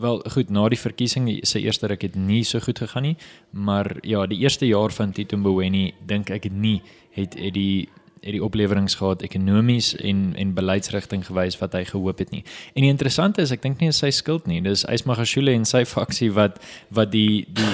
Wel 0.01 0.23
goed, 0.33 0.51
na 0.51 0.69
die 0.69 0.81
verkiesing 0.81 1.29
se 1.45 1.61
eerste 1.61 1.87
ruk 1.87 2.03
het 2.03 2.15
nie 2.17 2.43
so 2.45 2.59
goed 2.59 2.79
gegaan 2.79 3.03
nie, 3.03 3.17
maar 3.53 3.99
ja, 4.03 4.27
die 4.27 4.39
eerste 4.41 4.67
jaar 4.67 4.91
van 4.91 5.13
Tito 5.13 5.37
Mboweni 5.37 5.93
dink 6.07 6.31
ek 6.31 6.49
nie 6.51 6.81
het 7.15 7.37
het 7.39 7.55
die 7.55 7.89
het 8.25 8.33
die 8.33 8.45
oplewerings 8.45 8.97
gehad 9.01 9.23
ekonomies 9.23 9.93
en 10.01 10.33
en 10.41 10.55
beleidsrigting 10.57 11.27
gewys 11.27 11.59
wat 11.61 11.77
hy 11.77 11.85
gehoop 11.85 12.19
het 12.25 12.33
nie. 12.33 12.45
En 12.75 12.83
die 12.87 12.93
interessante 12.93 13.45
is, 13.45 13.53
ek 13.53 13.63
dink 13.63 13.81
nie 13.81 13.93
is 13.93 14.01
sy 14.03 14.11
skuld 14.15 14.49
nie. 14.51 14.63
Dis 14.65 14.87
Ysmagashule 14.89 15.55
en 15.55 15.69
sy 15.69 15.85
faksie 15.89 16.33
wat 16.33 16.61
wat 16.95 17.13
die 17.13 17.45
die 17.53 17.73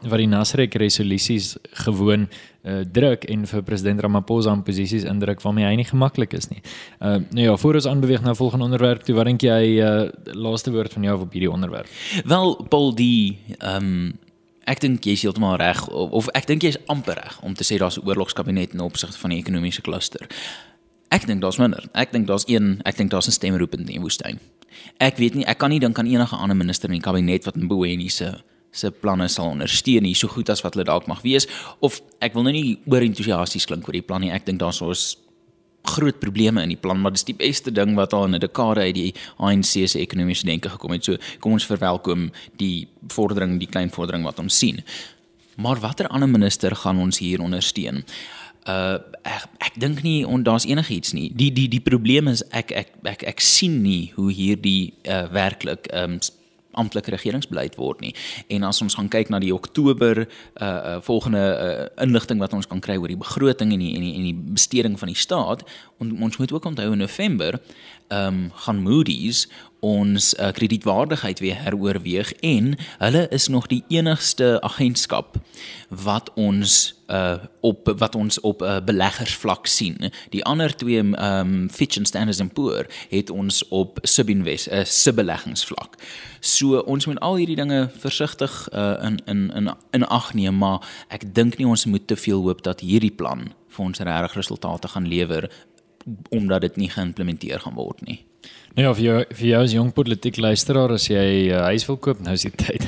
wat 0.00 0.20
die 0.20 0.28
Nasrek 0.30 0.74
resolusies 0.80 1.56
gewoon 1.84 2.28
uh, 2.64 2.80
druk 2.92 3.26
en 3.28 3.44
vir 3.50 3.64
president 3.66 4.00
Ramaphosa 4.00 4.54
in 4.56 4.64
posisies 4.64 5.04
indruk 5.08 5.42
waarmee 5.44 5.66
hy 5.68 5.74
nie 5.80 5.88
gemaklik 5.88 6.32
is 6.36 6.48
nie. 6.52 6.62
Uh 7.00 7.18
nou 7.30 7.50
ja, 7.50 7.56
voor 7.60 7.80
ons 7.80 7.88
aanbeweeg 7.90 8.24
na 8.24 8.34
volgende 8.34 8.70
onderwerp, 8.70 9.04
wat 9.16 9.28
dink 9.28 9.44
jy 9.44 9.60
uh 9.84 10.08
laaste 10.32 10.72
woord 10.72 10.92
van 10.96 11.08
jou 11.08 11.20
op 11.26 11.36
hierdie 11.36 11.52
onderwerp? 11.52 11.88
Wel, 12.24 12.56
Paul 12.72 12.94
die 12.94 13.38
ehm 13.58 13.92
um, 13.92 14.18
ek 14.64 14.80
dink 14.80 15.04
jy 15.04 15.12
is 15.12 15.22
heeltemal 15.22 15.56
reg 15.56 15.88
of, 15.88 16.10
of 16.10 16.28
ek 16.34 16.46
dink 16.46 16.62
jy 16.62 16.74
is 16.74 16.80
amper 16.92 17.16
reg 17.16 17.38
om 17.42 17.54
te 17.54 17.64
sê 17.64 17.78
daar's 17.78 17.98
'n 17.98 18.06
oorlogskabinet 18.06 18.74
in 18.74 18.80
opsigte 18.80 19.18
van 19.18 19.30
die 19.30 19.38
ekonomiese 19.38 19.82
kluster. 19.82 20.26
Ek 21.10 21.26
dink 21.26 21.40
daar's 21.40 21.58
minder. 21.58 21.88
Ek 21.94 22.12
dink 22.12 22.26
daar's 22.26 22.44
een, 22.46 22.80
ek 22.84 22.96
dink 22.96 23.10
daar's 23.10 23.26
'n 23.26 23.32
stemroep 23.32 23.74
in 23.74 23.84
die 23.84 24.00
woestyn. 24.00 24.38
Ek 24.98 25.16
weet 25.16 25.34
nie, 25.34 25.44
ek 25.44 25.58
kan 25.58 25.70
nie 25.70 25.80
dink 25.80 25.98
aan 25.98 26.06
enige 26.06 26.36
ander 26.36 26.56
minister 26.56 26.88
in 26.88 27.00
die 27.00 27.02
kabinet 27.02 27.44
wat 27.44 27.56
in 27.56 27.68
Boeni 27.68 28.08
se 28.08 28.42
se 28.72 28.90
planne 28.90 29.28
sal 29.28 29.50
ondersteun 29.50 30.02
nie 30.02 30.14
so 30.14 30.28
goed 30.28 30.48
as 30.48 30.62
wat 30.62 30.74
hulle 30.74 30.86
dalk 30.86 31.08
mag 31.10 31.22
wees 31.22 31.48
of 31.80 32.00
ek 32.22 32.34
wil 32.34 32.46
nou 32.46 32.52
nie 32.52 32.78
oor 32.86 33.02
entoesiasties 33.02 33.66
klink 33.66 33.88
oor 33.88 33.92
die 33.92 34.06
plan 34.06 34.20
nie 34.20 34.30
ek 34.30 34.46
dink 34.46 34.60
daar 34.60 34.70
is 34.90 35.16
groot 35.82 36.18
probleme 36.20 36.62
in 36.62 36.68
die 36.68 36.80
plan 36.80 37.00
maar 37.00 37.14
dis 37.14 37.24
die 37.24 37.36
beste 37.36 37.72
ding 37.72 37.94
wat 37.96 38.12
al 38.12 38.24
in 38.24 38.34
'n 38.34 38.40
dekade 38.40 38.80
uit 38.80 38.94
die 38.94 39.14
ANC 39.38 39.88
se 39.88 39.98
ekonomiese 39.98 40.46
denke 40.46 40.68
gekom 40.68 40.92
het. 40.92 41.04
So 41.04 41.16
kom 41.40 41.52
ons 41.52 41.66
verwelkom 41.66 42.30
die 42.56 42.88
vordering 43.08 43.58
die 43.58 43.68
klein 43.68 43.90
vordering 43.90 44.24
wat 44.24 44.38
ons 44.38 44.58
sien. 44.58 44.84
Maar 45.56 45.80
watter 45.80 46.08
ander 46.08 46.28
minister 46.28 46.76
gaan 46.76 46.98
ons 46.98 47.18
hier 47.18 47.40
ondersteun? 47.40 48.04
Uh 48.68 48.98
ek, 49.22 49.44
ek 49.58 49.74
dink 49.80 50.02
nie 50.02 50.26
on 50.26 50.42
daar's 50.42 50.64
enigiets 50.64 51.12
nie. 51.12 51.30
Die 51.34 51.52
die 51.52 51.68
die 51.68 51.80
probleem 51.80 52.28
is 52.28 52.42
ek 52.50 52.70
ek 52.70 52.88
ek 53.02 53.22
ek 53.22 53.40
sien 53.40 53.82
nie 53.82 54.12
hoe 54.14 54.32
hierdie 54.32 54.92
uh 55.04 55.26
werklik 55.32 55.88
um 55.92 56.18
amptelike 56.72 57.10
regeringsbeleid 57.10 57.76
word 57.76 58.00
nie. 58.00 58.14
En 58.48 58.62
as 58.62 58.82
ons 58.82 58.94
gaan 58.94 59.08
kyk 59.08 59.30
na 59.32 59.40
die 59.42 59.54
Oktober 59.54 60.24
uh, 60.24 60.26
uh 60.64 60.96
volgende 61.04 61.42
uh, 61.42 62.02
inligting 62.02 62.38
wat 62.38 62.52
ons 62.52 62.66
kan 62.66 62.80
kry 62.80 62.96
oor 62.96 63.10
die 63.10 63.20
begroting 63.20 63.72
en 63.72 63.82
die 63.82 63.94
en 63.96 64.06
die, 64.06 64.14
en 64.14 64.28
die 64.28 64.36
besteding 64.58 64.98
van 64.98 65.12
die 65.12 65.18
staat, 65.18 65.64
on, 65.98 66.12
ons 66.22 66.36
moet 66.36 66.52
ook 66.52 66.64
onthou 66.64 66.92
in 66.92 67.04
November 67.06 67.60
ehm 68.10 68.26
um, 68.26 68.50
gaan 68.54 68.82
Moody's 68.82 69.48
ons 69.80 70.34
uh, 70.34 70.50
kredietwaardigheid 70.52 71.38
weer 71.38 71.62
heroorweeg 71.62 72.32
en 72.32 72.76
hulle 72.98 73.28
is 73.28 73.48
nog 73.48 73.66
die 73.66 73.84
enigste 73.88 74.60
agentskap 74.60 75.36
wat 75.88 76.32
ons 76.34 76.94
uh 77.10 77.38
op 77.60 77.90
wat 77.98 78.14
ons 78.14 78.40
op 78.40 78.60
'n 78.62 78.64
uh, 78.64 78.80
beleggersvlak 78.84 79.66
sien. 79.66 80.12
Die 80.30 80.44
ander 80.44 80.76
twee 80.76 80.98
um, 80.98 81.70
Fitch 81.70 81.96
and 81.96 82.06
Standard 82.06 82.52
& 82.52 82.54
Poor 82.54 82.86
het 83.08 83.30
ons 83.30 83.68
op 83.68 83.98
subinvest 84.02 84.70
'n 84.70 84.74
uh, 84.74 84.84
subbeleggingsvlak. 84.84 85.96
So 86.40 86.78
ons 86.78 87.06
moet 87.06 87.20
al 87.20 87.36
hierdie 87.36 87.56
dinge 87.56 87.90
versigtig 87.98 88.68
uh 88.72 88.96
in 89.02 89.22
in 89.24 89.50
in 89.50 89.74
in 89.90 90.06
ag 90.06 90.34
neem, 90.34 90.56
maar 90.56 90.88
ek 91.08 91.34
dink 91.34 91.56
nie 91.56 91.66
ons 91.66 91.84
moet 91.84 92.06
te 92.06 92.16
veel 92.16 92.42
hoop 92.42 92.62
dat 92.62 92.80
hierdie 92.80 93.14
plan 93.14 93.52
vir 93.68 93.84
ons 93.84 93.98
regtig 93.98 94.34
resultate 94.34 94.88
gaan 94.88 95.08
lewer 95.08 95.50
omdat 96.28 96.60
dit 96.60 96.76
nie 96.76 96.90
geïmplementeer 96.90 97.60
gaan 97.60 97.74
word 97.74 98.00
nie. 98.00 98.29
Nou 98.76 98.84
ja, 98.86 98.92
vir 98.94 99.04
jou 99.04 99.14
vir 99.34 99.46
jou 99.48 99.60
as 99.64 99.72
jong 99.74 99.88
politiek 99.94 100.36
luisteraar 100.38 100.92
as 100.94 101.08
jy 101.10 101.50
'n 101.50 101.54
uh, 101.58 101.64
huis 101.74 101.86
wil 101.88 101.96
koop, 101.96 102.20
nou 102.20 102.32
is 102.32 102.42
die 102.46 102.54
tyd. 102.64 102.86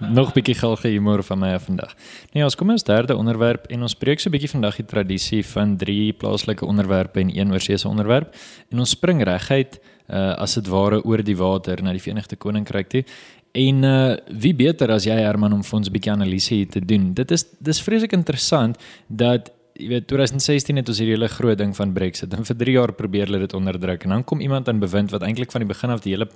Nog 0.00 0.32
bietjie 0.32 0.54
gulge 0.54 0.88
humor 0.88 1.22
van 1.22 1.38
my 1.38 1.58
vandag. 1.58 1.96
Nee, 2.32 2.44
ons 2.44 2.54
kom 2.54 2.70
ons 2.70 2.84
derde 2.84 3.16
onderwerp 3.16 3.66
en 3.66 3.82
ons 3.82 3.90
spreek 3.90 4.20
so 4.20 4.30
'n 4.30 4.32
bietjie 4.32 4.54
vandag 4.54 4.76
die 4.76 4.86
tradisie 4.86 5.42
van 5.42 5.76
drie 5.76 6.12
plaaslike 6.12 6.64
onderwerpe 6.64 7.20
en 7.20 7.34
een 7.34 7.52
oorseese 7.52 7.88
onderwerp 7.88 8.34
en 8.70 8.78
ons 8.78 8.90
spring 8.90 9.22
reguit 9.22 9.80
uh 10.08 10.38
as 10.38 10.54
dit 10.54 10.66
ware 10.68 11.02
oor 11.04 11.22
die 11.22 11.36
water 11.36 11.82
na 11.82 11.92
die 11.92 12.00
Verenigde 12.00 12.36
Koninkryk 12.36 12.88
toe. 12.88 13.04
En 13.52 13.82
uh 13.82 14.16
wie 14.30 14.54
beter 14.54 14.90
as 14.90 15.04
jy 15.04 15.18
Herman 15.18 15.52
om 15.52 15.62
vir 15.62 15.76
ons 15.76 15.88
'n 15.88 15.92
bietjie 15.92 16.12
analise 16.12 16.54
hier 16.54 16.68
te 16.68 16.80
doen. 16.80 17.14
Dit 17.14 17.30
is 17.30 17.44
dis 17.60 17.82
vreeslik 17.82 18.12
interessant 18.12 18.78
dat 19.08 19.50
jy 19.78 19.88
weet 19.92 20.08
2016 20.10 20.80
het 20.80 20.90
ons 20.90 20.98
hierdie 21.00 21.14
hele 21.14 21.30
groot 21.30 21.58
ding 21.58 21.72
van 21.76 21.92
Brexit 21.94 22.34
en 22.34 22.46
vir 22.46 22.58
3 22.62 22.74
jaar 22.74 22.92
probeer 22.98 23.30
hulle 23.30 23.44
dit 23.44 23.54
onderdruk 23.54 24.04
en 24.06 24.16
dan 24.16 24.26
kom 24.26 24.42
iemand 24.42 24.68
aan 24.68 24.82
bewind 24.82 25.14
wat 25.14 25.24
eintlik 25.26 25.54
van 25.54 25.64
die 25.64 25.70
begin 25.70 25.94
af 25.94 26.02
die 26.04 26.14
hele 26.16 26.28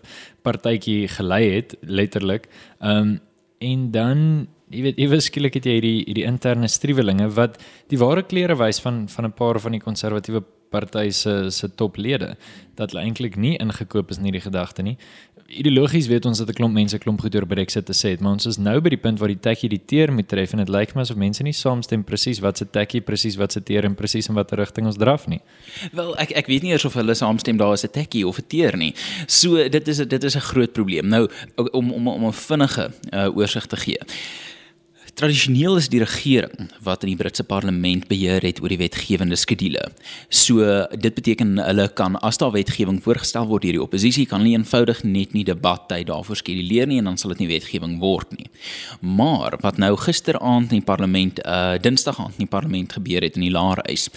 partytjie 0.47 1.11
gelei 1.17 1.45
het 1.59 1.77
letterlik. 1.83 2.49
Ehm 2.81 3.13
um, 3.13 3.21
en 3.63 3.83
dan 3.95 4.23
jy 4.75 4.81
weet 4.83 4.97
ewe 4.99 5.21
skielik 5.23 5.55
het 5.55 5.67
jy 5.69 5.77
hierdie 5.77 5.99
hierdie 6.01 6.25
interne 6.27 6.67
striwelinge 6.67 7.29
wat 7.37 7.61
die 7.93 7.99
ware 8.01 8.25
kleure 8.27 8.57
wys 8.59 8.81
van 8.83 9.05
van 9.09 9.29
'n 9.29 9.37
paar 9.39 9.61
van 9.61 9.77
die 9.77 9.85
konservatiewe 9.85 10.43
party 10.73 11.11
se 11.11 11.51
se 11.51 11.69
toplede 11.69 12.37
dat 12.75 12.93
hulle 12.93 13.05
eintlik 13.05 13.37
nie 13.37 13.57
ingekoop 13.61 14.11
is 14.11 14.19
in 14.19 14.25
hierdie 14.25 14.47
gedagte 14.49 14.83
nie. 14.83 14.97
Ideologies 15.53 16.07
weet 16.07 16.25
ons 16.25 16.39
dat 16.39 16.49
'n 16.49 16.53
klomp 16.53 16.73
mense 16.73 16.99
klomp 16.99 17.21
goed 17.21 17.35
oor 17.35 17.47
Brexit 17.47 17.87
te 17.87 17.93
sê 17.93 18.11
het, 18.11 18.21
maar 18.21 18.33
ons 18.33 18.47
is 18.47 18.57
nou 18.57 18.81
by 18.81 18.89
die 18.89 18.99
punt 18.99 19.19
waar 19.19 19.29
die 19.29 19.41
tekkie 19.41 19.69
die 19.69 19.81
teer 19.85 20.13
moet 20.13 20.29
tref 20.29 20.53
en 20.53 20.59
dit 20.59 20.69
lyk 20.69 20.95
my 20.95 21.01
asof 21.01 21.17
mense 21.17 21.43
nie 21.43 21.53
saamstem 21.53 22.05
presies 22.05 22.41
wat 22.41 22.57
se 22.57 22.65
tekkie 22.65 23.01
presies 23.01 23.37
wat 23.37 23.53
se 23.53 23.63
teer 23.63 23.85
en 23.85 23.95
presies 23.95 24.29
in 24.29 24.35
watter 24.35 24.59
rigting 24.59 24.87
ons 24.87 24.97
draf 24.97 25.27
nie. 25.27 25.41
Wel, 25.93 26.17
ek 26.19 26.31
ek 26.31 26.47
weet 26.47 26.63
nie 26.63 26.71
eers 26.71 26.85
of 26.85 26.95
hulle 26.95 27.15
saamstem 27.15 27.57
daar 27.57 27.73
is 27.73 27.85
'n 27.85 27.91
tekkie 27.91 28.27
of 28.27 28.39
'n 28.39 28.47
teer 28.49 28.77
nie. 28.77 28.95
So 29.27 29.69
dit 29.69 29.89
is 29.89 29.97
dit 29.97 30.25
is 30.25 30.37
'n 30.37 30.41
groot 30.41 30.73
probleem. 30.73 31.09
Nou 31.09 31.29
om 31.73 31.93
om 31.93 32.09
om 32.09 32.25
'n 32.27 32.33
vinnige 32.33 32.91
uh, 33.13 33.37
oorsig 33.37 33.67
te 33.67 33.77
gee. 33.77 33.99
Tradisioneel 35.13 35.77
is 35.77 35.91
die 35.93 36.01
regering 36.01 36.71
wat 36.81 37.03
in 37.05 37.11
die 37.13 37.19
Britse 37.21 37.45
parlement 37.45 38.07
beheer 38.09 38.41
het 38.41 38.63
oor 38.63 38.73
die 38.73 38.81
wetgewende 38.81 39.37
skedule. 39.37 39.83
So 40.33 40.65
dit 40.97 41.13
beteken 41.15 41.59
hulle 41.61 41.87
kan 41.93 42.17
as 42.25 42.41
daar 42.41 42.55
wetgewing 42.55 43.03
voorgestel 43.05 43.45
word 43.51 43.67
deur 43.67 43.77
die 43.77 43.85
oppositie 43.85 44.25
kan 44.31 44.41
hulle 44.41 44.57
eenvoudig 44.57 45.03
net 45.05 45.37
nie 45.37 45.45
debat 45.45 45.85
tyd 45.93 46.09
daarvoor 46.09 46.41
skeduleer 46.41 46.89
nie 46.89 47.03
en 47.03 47.11
dan 47.11 47.21
sal 47.21 47.35
dit 47.35 47.45
nie 47.45 47.53
wetgewing 47.53 47.99
word 48.01 48.33
nie. 48.39 48.49
Maar 49.05 49.59
wat 49.61 49.83
nou 49.83 49.93
gisteraand 50.01 50.73
in 50.73 50.81
die 50.81 50.89
parlement 50.89 51.45
uh 51.45 51.77
Dinsdag 51.83 52.19
aand 52.21 52.41
in 52.41 52.47
die 52.47 52.55
parlement 52.57 52.97
gebeur 52.97 53.25
het 53.25 53.37
in 53.37 53.49
die 53.51 53.53
Laarhuis 53.53 54.09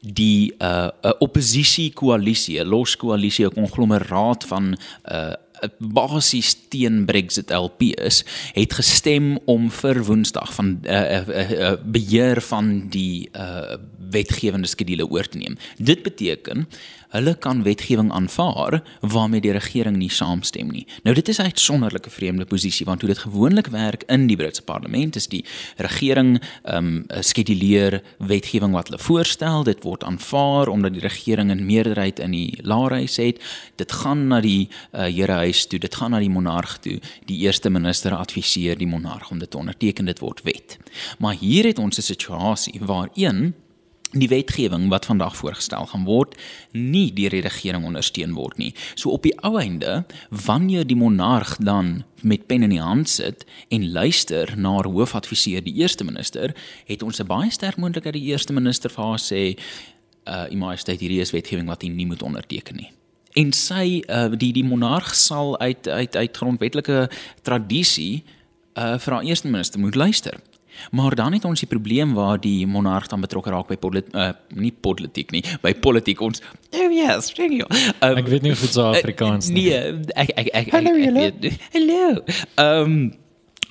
die 0.00 0.54
uh 0.62 0.90
'n 1.02 1.18
oppositie 1.18 1.90
koalisie, 1.90 2.60
'n 2.60 2.68
los 2.68 2.96
koalisie, 2.96 3.46
'n 3.46 3.54
konglomeraat 3.54 4.44
van 4.44 4.78
uh 5.10 5.34
basies 5.78 6.54
teen 6.68 7.04
Brexit 7.04 7.50
LPs 7.50 8.24
het 8.52 8.72
gestem 8.72 9.38
om 9.44 9.70
vir 9.70 10.04
Woensdag 10.04 10.52
van 10.54 10.78
uh, 10.84 11.00
uh, 11.18 11.50
uh, 11.50 11.72
beheer 11.84 12.40
van 12.40 12.88
die 12.92 13.28
uh, 13.32 13.76
wetgewende 14.10 14.68
skedule 14.68 15.08
oor 15.08 15.28
te 15.28 15.38
neem. 15.38 15.56
Dit 15.76 16.02
beteken 16.02 16.66
hulle 17.08 17.34
kan 17.40 17.62
wetgewing 17.64 18.10
aanvaar 18.12 18.82
waarmee 19.00 19.40
die 19.40 19.52
regering 19.52 19.96
nie 19.96 20.10
saamstem 20.12 20.68
nie. 20.72 20.84
Nou 21.02 21.14
dit 21.14 21.28
is 21.28 21.38
'n 21.38 21.42
uitsonderlike 21.42 22.10
vreemde 22.10 22.44
posisie 22.44 22.86
want 22.86 23.00
hoe 23.00 23.08
dit 23.08 23.18
gewoonlik 23.18 23.66
werk 23.66 24.02
in 24.06 24.26
die 24.26 24.36
Britse 24.36 24.62
parlement 24.62 25.16
is 25.16 25.26
die 25.26 25.44
regering 25.76 26.42
ehm 26.62 26.86
um, 26.86 27.04
skeduleer 27.20 28.02
wetgewing 28.18 28.72
wat 28.72 28.88
hulle 28.88 29.02
voorstel, 29.02 29.64
dit 29.64 29.82
word 29.82 30.04
aanvaar 30.04 30.68
omdat 30.68 30.92
die 30.92 31.00
regering 31.00 31.50
'n 31.50 31.66
meerderheid 31.66 32.18
in 32.18 32.30
die 32.30 32.58
laerhuis 32.62 33.16
het. 33.16 33.40
Dit 33.76 33.92
gaan 33.92 34.26
na 34.26 34.40
die 34.40 34.68
uh, 34.92 35.16
herehuis 35.48 35.66
toe, 35.66 35.78
dit 35.78 35.94
gaan 35.94 36.12
na 36.12 36.20
die 36.20 36.30
monarg 36.30 36.78
toe. 36.84 36.98
Die 37.28 37.38
eerste 37.44 37.70
minister 37.70 38.14
adviseer 38.16 38.78
die 38.78 38.88
monarg 38.88 39.30
om 39.30 39.38
dit 39.38 39.50
te 39.50 39.58
onderteken, 39.58 40.06
dit 40.06 40.20
word 40.20 40.42
wet. 40.44 40.78
Maar 41.18 41.36
hier 41.40 41.64
het 41.64 41.78
ons 41.78 41.98
'n 41.98 42.02
situasie 42.02 42.80
waar 42.80 43.08
een 43.14 43.54
die 44.12 44.28
wetgewing 44.28 44.88
wat 44.88 45.04
vandag 45.04 45.36
voorgestel 45.36 45.86
gaan 45.86 46.04
word 46.04 46.34
nie 46.72 47.12
deur 47.12 47.30
die 47.30 47.42
regering 47.42 47.84
ondersteun 47.84 48.32
word 48.32 48.56
nie. 48.56 48.74
So 48.94 49.10
op 49.10 49.22
die 49.22 49.38
ou 49.42 49.58
einde, 49.60 50.06
wanneer 50.30 50.86
die 50.86 50.96
monarg 50.96 51.56
dan 51.56 52.04
met 52.22 52.46
pen 52.46 52.62
in 52.62 52.70
die 52.70 52.80
hand 52.80 53.08
sit 53.08 53.44
en 53.68 53.92
luister 53.92 54.54
na 54.56 54.82
hoofadviseur 54.82 55.62
die 55.62 55.74
eerste 55.74 56.04
minister, 56.04 56.54
het 56.86 57.02
ons 57.02 57.20
'n 57.20 57.26
baie 57.26 57.50
sterk 57.50 57.76
moontlikheid 57.76 58.14
die 58.14 58.32
eerste 58.32 58.52
minister 58.52 58.90
vir 58.90 59.04
haar 59.04 59.18
sê 59.20 59.58
uh 60.24 60.46
u 60.52 60.56
majesteit 60.56 61.00
hierdie 61.00 61.20
is 61.20 61.30
wetgewing 61.30 61.68
wat 61.68 61.82
u 61.82 61.88
nie 61.88 62.06
moet 62.06 62.22
onderteken 62.22 62.76
nie. 62.76 62.92
En 63.34 63.52
sy 63.52 64.02
uh 64.08 64.28
die 64.32 64.52
die 64.52 64.64
monarg 64.64 65.14
sal 65.14 65.58
uit 65.58 65.88
uit 65.88 66.16
uit 66.16 66.36
grondwetlike 66.36 67.08
tradisie 67.42 68.24
uh 68.78 68.96
vir 68.98 69.14
haar 69.14 69.22
eerste 69.22 69.48
minister 69.48 69.80
moet 69.80 69.94
luister. 69.94 70.40
Maar 70.90 71.14
dan 71.14 71.32
het 71.32 71.44
ons 71.44 71.60
die 71.60 71.68
probleem 71.68 72.14
waar 72.14 72.40
die 72.40 72.66
monarg 72.66 73.06
dan 73.06 73.20
betrokke 73.20 73.50
raak 73.50 73.66
by 73.66 73.76
politiek 73.76 74.14
uh, 74.14 74.30
nie 74.54 74.72
politiek 74.72 75.30
nie, 75.34 75.42
by 75.62 75.74
politiek 75.74 76.20
ons 76.20 76.42
Oh 76.70 76.92
yes, 76.92 77.32
thank 77.32 77.52
you. 77.52 77.66
Um, 78.04 78.18
ek 78.20 78.28
weet 78.28 78.44
nie 78.44 78.52
of 78.52 78.60
dit 78.60 78.72
so 78.72 78.90
Afrikaans 78.92 79.48
nie. 79.48 79.70
Nee, 79.70 80.04
ek 80.14 80.34
ek 80.36 80.50
ek 80.52 80.70
Hallo 80.76 80.92
julle. 80.98 81.32
Hallo. 81.72 82.04
Ehm 82.54 83.00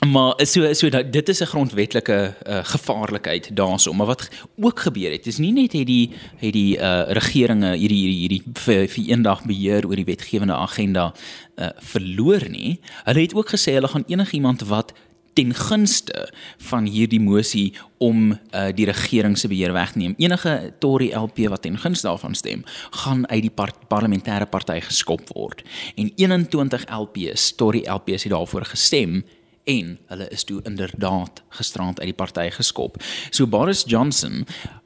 maar 0.05 0.45
so 0.45 0.73
so 0.73 0.89
dat 0.89 1.11
dit 1.11 1.29
is 1.29 1.39
'n 1.39 1.45
grondwetlike 1.45 2.35
uh, 2.47 2.59
gevaarlikheid 2.63 3.55
daarso 3.55 3.93
maar 3.93 4.05
wat 4.05 4.29
ook 4.55 4.79
gebeur 4.79 5.11
het 5.11 5.27
is 5.27 5.37
nie 5.37 5.51
net 5.51 5.73
het 5.73 5.87
die 5.87 6.11
het 6.37 6.53
die 6.53 6.77
uh, 6.77 7.03
regeringe 7.07 7.75
hierdie 7.75 7.97
hierdie 7.97 8.19
hierdie 8.19 8.43
vir, 8.53 8.87
vir 8.87 9.03
eendag 9.07 9.43
beheer 9.43 9.87
oor 9.87 9.95
die 9.95 10.05
wetgewende 10.05 10.53
agenda 10.53 11.13
uh, 11.55 11.69
verloor 11.77 12.49
nie 12.49 12.79
hulle 13.03 13.19
het 13.21 13.33
ook 13.33 13.49
gesê 13.49 13.73
hulle 13.73 13.87
gaan 13.87 14.03
enigiemand 14.07 14.61
wat 14.61 14.93
ten 15.37 15.53
gunste 15.53 16.33
van 16.57 16.85
hierdie 16.85 17.21
mosie 17.21 17.73
om 17.97 18.31
uh, 18.31 18.67
die 18.73 18.85
regering 18.89 19.37
se 19.37 19.47
beheer 19.47 19.73
wegneem. 19.73 20.15
Enige 20.17 20.73
Tory 20.79 21.11
LP 21.13 21.45
wat 21.53 21.61
ten 21.61 21.77
gunste 21.77 22.07
daarvan 22.07 22.33
stem, 22.35 22.63
gaan 23.03 23.27
uit 23.29 23.41
die 23.45 23.53
par 23.53 23.73
parlementêre 23.87 24.49
party 24.49 24.79
geskop 24.81 25.29
word. 25.35 25.61
En 25.95 26.09
21 26.15 26.85
LPs, 26.89 27.51
Tory 27.55 27.85
LPs 27.85 28.25
het 28.25 28.33
daarvoor 28.33 28.65
gestem 28.65 29.21
en 29.67 29.97
hulle 30.11 30.27
is 30.31 30.43
toe 30.47 30.61
inderdaad 30.63 31.43
gisterand 31.59 31.99
uit 31.99 32.11
die 32.11 32.17
party 32.17 32.47
geskop. 32.55 32.97
So 33.29 33.47
Boris 33.47 33.83
Johnson 33.87 34.45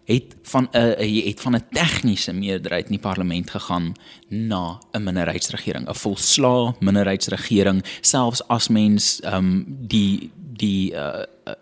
het 0.09 0.35
van 0.43 0.69
'n 0.73 0.95
het 1.27 1.41
van 1.41 1.55
'n 1.55 1.67
tegniese 1.69 2.33
meerderheid 2.33 2.85
in 2.85 2.97
die 2.97 3.07
parlement 3.09 3.49
gegaan 3.49 3.93
na 4.27 4.79
'n 4.91 5.03
minderheidsregering, 5.03 5.87
'n 5.87 5.95
volslaa 5.95 6.75
minderheidsregering, 6.79 7.83
selfs 8.01 8.47
as 8.47 8.67
mens 8.67 9.19
ehm 9.19 9.35
um, 9.35 9.65
die 9.67 10.31
die 10.35 10.91
uh, 10.91 11.23
uh 11.45 11.53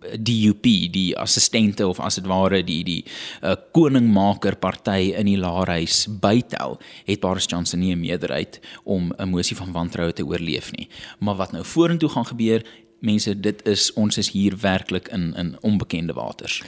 DUP 0.00 0.66
die 0.92 1.16
assistente 1.18 1.86
of 1.88 2.00
as 2.00 2.14
dit 2.20 2.26
ware 2.26 2.62
die 2.64 2.82
die 2.84 3.04
uh, 3.42 3.54
koningmaker 3.72 4.56
party 4.56 5.12
in 5.16 5.26
die 5.26 5.38
laarhuis 5.38 6.06
bytel 6.20 6.78
het 7.06 7.20
Boris 7.20 7.48
Johnson 7.50 7.80
nie 7.80 7.94
'n 7.94 8.00
meerderheid 8.00 8.60
om 8.84 9.12
'n 9.18 9.28
mosie 9.28 9.56
van 9.56 9.72
wantroue 9.72 10.12
te 10.12 10.24
oorleef 10.24 10.72
nie. 10.72 10.88
Maar 11.18 11.36
wat 11.36 11.52
nou 11.52 11.64
vorentoe 11.64 12.08
gaan 12.08 12.26
gebeur 12.26 12.64
mense 13.00 13.40
dit 13.40 13.66
is 13.66 13.92
ons 13.92 14.18
is 14.18 14.30
hier 14.30 14.56
werklik 14.60 15.08
in 15.08 15.34
in 15.34 15.56
onbekende 15.60 16.12
waters 16.12 16.62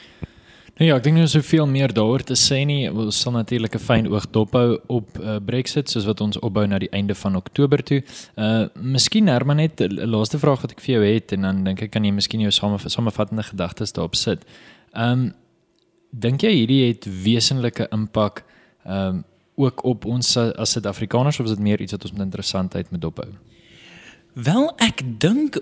ja, 0.89 0.97
ek 0.97 1.05
dink 1.05 1.19
nie 1.19 1.29
soveel 1.29 1.67
meer 1.69 1.93
daaroor 1.95 2.25
te 2.27 2.35
sê 2.39 2.63
nie. 2.67 2.87
Ons 2.91 3.21
sal 3.21 3.35
natuurlik 3.37 3.75
'n 3.77 3.79
fyn 3.79 4.07
oog 4.09 4.27
dophou 4.33 4.81
op 4.89 5.19
uh, 5.21 5.37
Brexit 5.39 5.91
soos 5.91 6.07
wat 6.09 6.21
ons 6.21 6.39
opbou 6.41 6.67
na 6.67 6.79
die 6.79 6.91
einde 6.91 7.15
van 7.15 7.37
Oktober 7.37 7.83
toe. 7.83 8.03
Uh 8.37 8.67
Miskien 8.75 9.29
Herman 9.29 9.57
net 9.57 9.81
'n 9.81 10.09
laaste 10.09 10.39
vraag 10.39 10.63
wat 10.63 10.73
ek 10.73 10.81
vir 10.81 10.95
jou 10.95 11.05
het 11.05 11.33
en 11.33 11.43
dan 11.43 11.65
dink 11.65 11.83
ek 11.83 11.91
kan 11.91 12.05
jy 12.05 12.11
miskien 12.11 12.41
jou 12.41 12.51
same 12.51 12.79
samevattende 12.79 13.43
gedagtes 13.43 13.93
daarop 13.93 14.15
sit. 14.15 14.45
Um 14.95 15.35
dink 16.11 16.43
jy 16.43 16.51
hierdie 16.51 16.89
het 16.89 17.07
wesenlike 17.07 17.89
impak 17.93 18.45
um 18.87 19.25
ook 19.57 19.85
op 19.85 20.05
ons 20.05 20.37
as 20.37 20.71
Suid-Afrikaners 20.71 21.41
of 21.41 21.47
is 21.47 21.53
dit 21.53 21.61
meer 21.61 21.81
iets 21.81 21.93
wat 21.93 22.05
ons 22.05 22.13
met 22.13 22.23
interessantheid 22.23 22.91
moet 22.91 23.01
dophou? 23.01 23.29
Wel, 24.35 24.73
ek 24.79 25.03
dink 25.19 25.61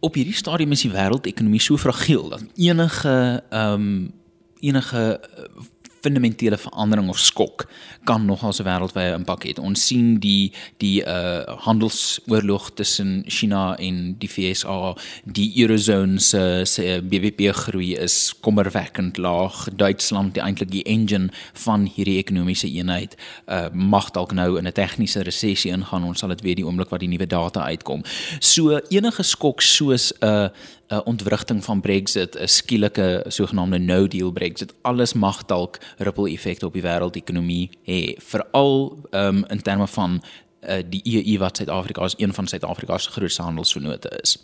op 0.00 0.14
hierdie 0.14 0.34
stadium 0.34 0.72
is 0.72 0.82
die 0.82 0.90
wêreldekonomie 0.90 1.60
so 1.60 1.76
fragiel 1.76 2.28
dat 2.28 2.42
enige 2.56 3.42
um 3.50 4.12
enige 4.60 5.20
eh, 5.20 5.64
fundamentele 6.00 6.58
verandering 6.58 7.08
of 7.08 7.18
skok 7.18 7.66
kan 8.04 8.24
nogal 8.24 8.52
'n 8.52 8.64
wêreldwye 8.64 9.14
impak 9.14 9.44
hê. 9.44 9.52
Ons 9.60 9.86
sien 9.86 10.18
die 10.18 10.52
die 10.78 11.02
uh 11.02 11.44
handelsoorlog 11.66 12.70
tussen 12.74 13.24
China 13.26 13.76
en 13.78 14.16
die 14.18 14.28
VSA, 14.28 14.96
die 15.24 15.52
eurozone 15.62 16.20
se 16.20 16.64
se 16.64 17.00
BBP 17.02 17.52
groei 17.52 17.96
is 17.96 18.34
kommerwekkend 18.40 19.16
laag. 19.16 19.68
Duitsland, 19.76 20.34
die 20.34 20.42
eintlik 20.42 20.70
die 20.70 20.84
engine 20.84 21.28
van 21.52 21.86
hierdie 21.94 22.18
ekonomiese 22.18 22.68
eenheid, 22.68 23.16
uh 23.48 23.68
mag 23.72 24.10
dalk 24.10 24.32
nou 24.32 24.58
in 24.58 24.66
'n 24.66 24.72
tegniese 24.72 25.22
resessie 25.22 25.72
ingaan. 25.72 26.04
Ons 26.04 26.18
sal 26.18 26.28
dit 26.28 26.40
weet 26.42 26.56
die 26.56 26.66
oomblik 26.66 26.90
wat 26.90 27.00
die 27.00 27.08
nuwe 27.08 27.26
data 27.26 27.60
uitkom. 27.60 28.02
So 28.40 28.80
enige 28.88 29.22
skok 29.22 29.60
soos 29.60 30.12
'n 30.20 30.26
uh, 30.26 30.48
'n 30.88 31.00
ontwrigting 31.04 31.64
van 31.64 31.80
Brexit, 31.80 32.36
'n 32.38 32.46
skielike 32.46 33.24
sogenaamde 33.28 33.78
no 33.78 34.06
deal 34.06 34.30
Brexit, 34.30 34.74
alles 34.82 35.12
mag 35.12 35.44
dalk 35.44 35.78
ripple 35.96 36.30
effekte 36.30 36.66
op 36.66 36.72
die 36.72 36.82
wêreldekonomie 36.82 37.70
hê, 37.84 38.14
veral 38.18 38.98
um, 39.10 39.44
in 39.44 39.62
terme 39.62 39.86
van 39.86 40.22
uh, 40.68 40.76
die 40.88 41.02
EU 41.04 41.38
wat 41.38 41.56
Suid-Afrika 41.56 42.00
as 42.00 42.14
een 42.16 42.34
van 42.34 42.46
Suid-Afrika 42.46 42.98
se 42.98 43.10
grootste 43.10 43.42
handelsvennote 43.42 44.18
is. 44.22 44.38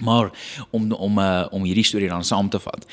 Maar 0.00 0.30
om 0.70 0.92
om 0.92 1.18
uh, 1.18 1.46
om 1.50 1.62
hierdie 1.62 1.84
storie 1.84 2.08
dan 2.08 2.24
saam 2.24 2.48
te 2.48 2.58
vat. 2.58 2.86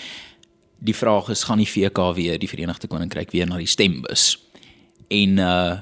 Die 0.77 0.95
vraag 0.95 1.29
is 1.29 1.43
gaan 1.43 1.57
die 1.57 1.69
VK 1.69 2.13
weer 2.15 2.39
die 2.39 2.49
Verenigde 2.49 2.87
Koninkryk 2.87 3.31
weer 3.31 3.47
na 3.47 3.57
die 3.57 3.67
stembus? 3.67 4.49
En 5.07 5.37
uh 5.37 5.79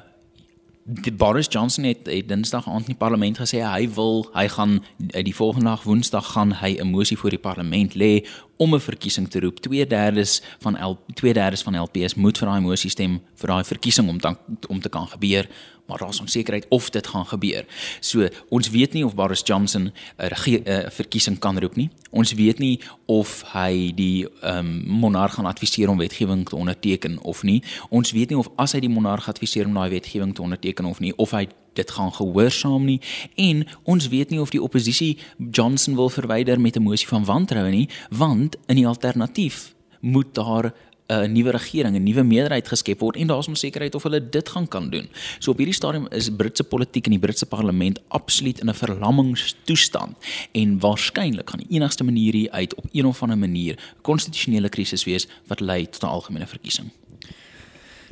Boris 1.13 1.47
Johnson 1.49 1.83
het, 1.83 1.99
het 2.03 2.27
Dinsdag 2.27 2.67
aand 2.69 2.87
in 2.87 2.93
die 2.93 2.99
parlement 2.99 3.37
gesê 3.37 3.61
hy 3.61 3.89
wil 3.93 4.23
hy 4.33 4.47
gaan 4.47 4.79
die 4.97 5.35
volgende 5.35 5.69
dag 5.69 5.83
Woensdag 5.83 6.31
gaan 6.33 6.55
hy 6.61 6.77
'n 6.79 6.89
mosie 6.89 7.17
voor 7.17 7.29
die 7.29 7.39
parlement 7.39 7.93
lê 7.93 8.25
om 8.59 8.73
'n 8.75 8.79
verkiesing 8.79 9.29
te 9.29 9.39
roep. 9.39 9.59
2/3 9.59 10.41
van 10.59 10.77
L 10.77 10.99
2/3 11.13 11.63
van 11.63 11.75
LPs 11.75 12.15
moet 12.15 12.37
vir 12.37 12.47
daai 12.47 12.61
mosie 12.61 12.89
stem 12.89 13.21
vir 13.35 13.47
daai 13.47 13.63
verkiesing 13.63 14.09
om 14.09 14.17
dan 14.17 14.37
om 14.67 14.81
te 14.81 14.89
kan 14.89 15.07
gebeur, 15.07 15.47
maar 15.87 15.97
daar's 15.97 16.19
onsekerheid 16.19 16.65
of 16.69 16.89
dit 16.89 17.07
gaan 17.07 17.25
gebeur. 17.25 17.65
So, 17.99 18.27
ons 18.49 18.69
weet 18.69 18.93
nie 18.93 19.05
of 19.05 19.15
Boris 19.15 19.41
Johnson 19.43 19.91
'n 20.17 20.91
verkiesing 20.91 21.39
kan 21.39 21.59
roep 21.59 21.75
nie. 21.75 21.89
Ons 22.09 22.33
weet 22.33 22.59
nie 22.59 22.79
of 23.05 23.43
hy 23.53 23.91
die 23.95 24.27
um, 24.43 24.83
monarg 24.85 25.33
gaan 25.33 25.45
adviseer 25.45 25.89
om 25.89 25.97
wetgewing 25.97 26.49
te 26.49 26.55
onderteken 26.55 27.21
of 27.21 27.43
nie. 27.43 27.63
Ons 27.89 28.11
weet 28.11 28.29
nie 28.29 28.37
of 28.37 28.49
as 28.55 28.71
hy 28.71 28.79
die 28.79 28.89
monarg 28.89 29.27
adviseer 29.27 29.65
om 29.65 29.73
daai 29.73 29.89
wetgewing 29.89 30.35
te 30.35 30.41
onderteken 30.41 30.85
of 30.85 30.99
nie, 30.99 31.13
of 31.17 31.31
hy 31.31 31.47
dit 31.79 31.95
gaan 31.97 32.13
gehoorsaam 32.19 32.85
nie 32.85 32.99
en 33.35 33.65
ons 33.83 34.11
weet 34.11 34.29
nie 34.33 34.41
of 34.43 34.53
die 34.55 34.61
oppositie 34.61 35.17
Johnson 35.37 35.95
wil 35.95 36.09
verwyder 36.09 36.61
met 36.61 36.77
'n 36.77 36.83
mosie 36.83 37.07
van 37.07 37.25
wantroue 37.25 37.71
nie 37.71 37.89
want 38.09 38.57
in 38.67 38.75
die 38.75 38.87
alternatief 38.87 39.73
moet 39.99 40.33
daar 40.33 40.73
'n 41.09 41.31
nuwe 41.31 41.51
regering, 41.51 41.95
'n 41.95 42.03
nuwe 42.03 42.23
meerderheid 42.23 42.67
geskep 42.67 42.99
word 42.99 43.15
en 43.15 43.27
daar 43.27 43.39
is 43.39 43.47
onsekerheid 43.47 43.95
of 43.95 44.03
hulle 44.03 44.29
dit 44.29 44.49
gaan 44.49 44.67
kan 44.67 44.89
doen. 44.89 45.09
So 45.39 45.51
op 45.51 45.57
hierdie 45.57 45.75
stadium 45.75 46.07
is 46.09 46.29
Britse 46.29 46.63
politiek 46.63 47.05
en 47.05 47.11
die 47.11 47.19
Britse 47.19 47.45
parlement 47.45 47.99
absoluut 48.07 48.59
in 48.59 48.69
'n 48.69 48.73
verlammingstoestand 48.73 50.15
en 50.51 50.79
waarskynlik 50.79 51.49
gaan 51.49 51.63
die 51.67 51.75
enigste 51.77 52.03
manier 52.03 52.33
hier 52.33 52.51
uit 52.51 52.75
op 52.75 52.85
een 52.91 53.05
of 53.05 53.21
ander 53.21 53.37
manier 53.37 53.73
'n 53.73 54.01
konstitusionele 54.01 54.69
krisis 54.69 55.03
wees 55.03 55.27
wat 55.47 55.59
lei 55.59 55.89
tot 55.89 56.03
'n 56.03 56.05
algemene 56.05 56.47
verkiesing. 56.47 56.91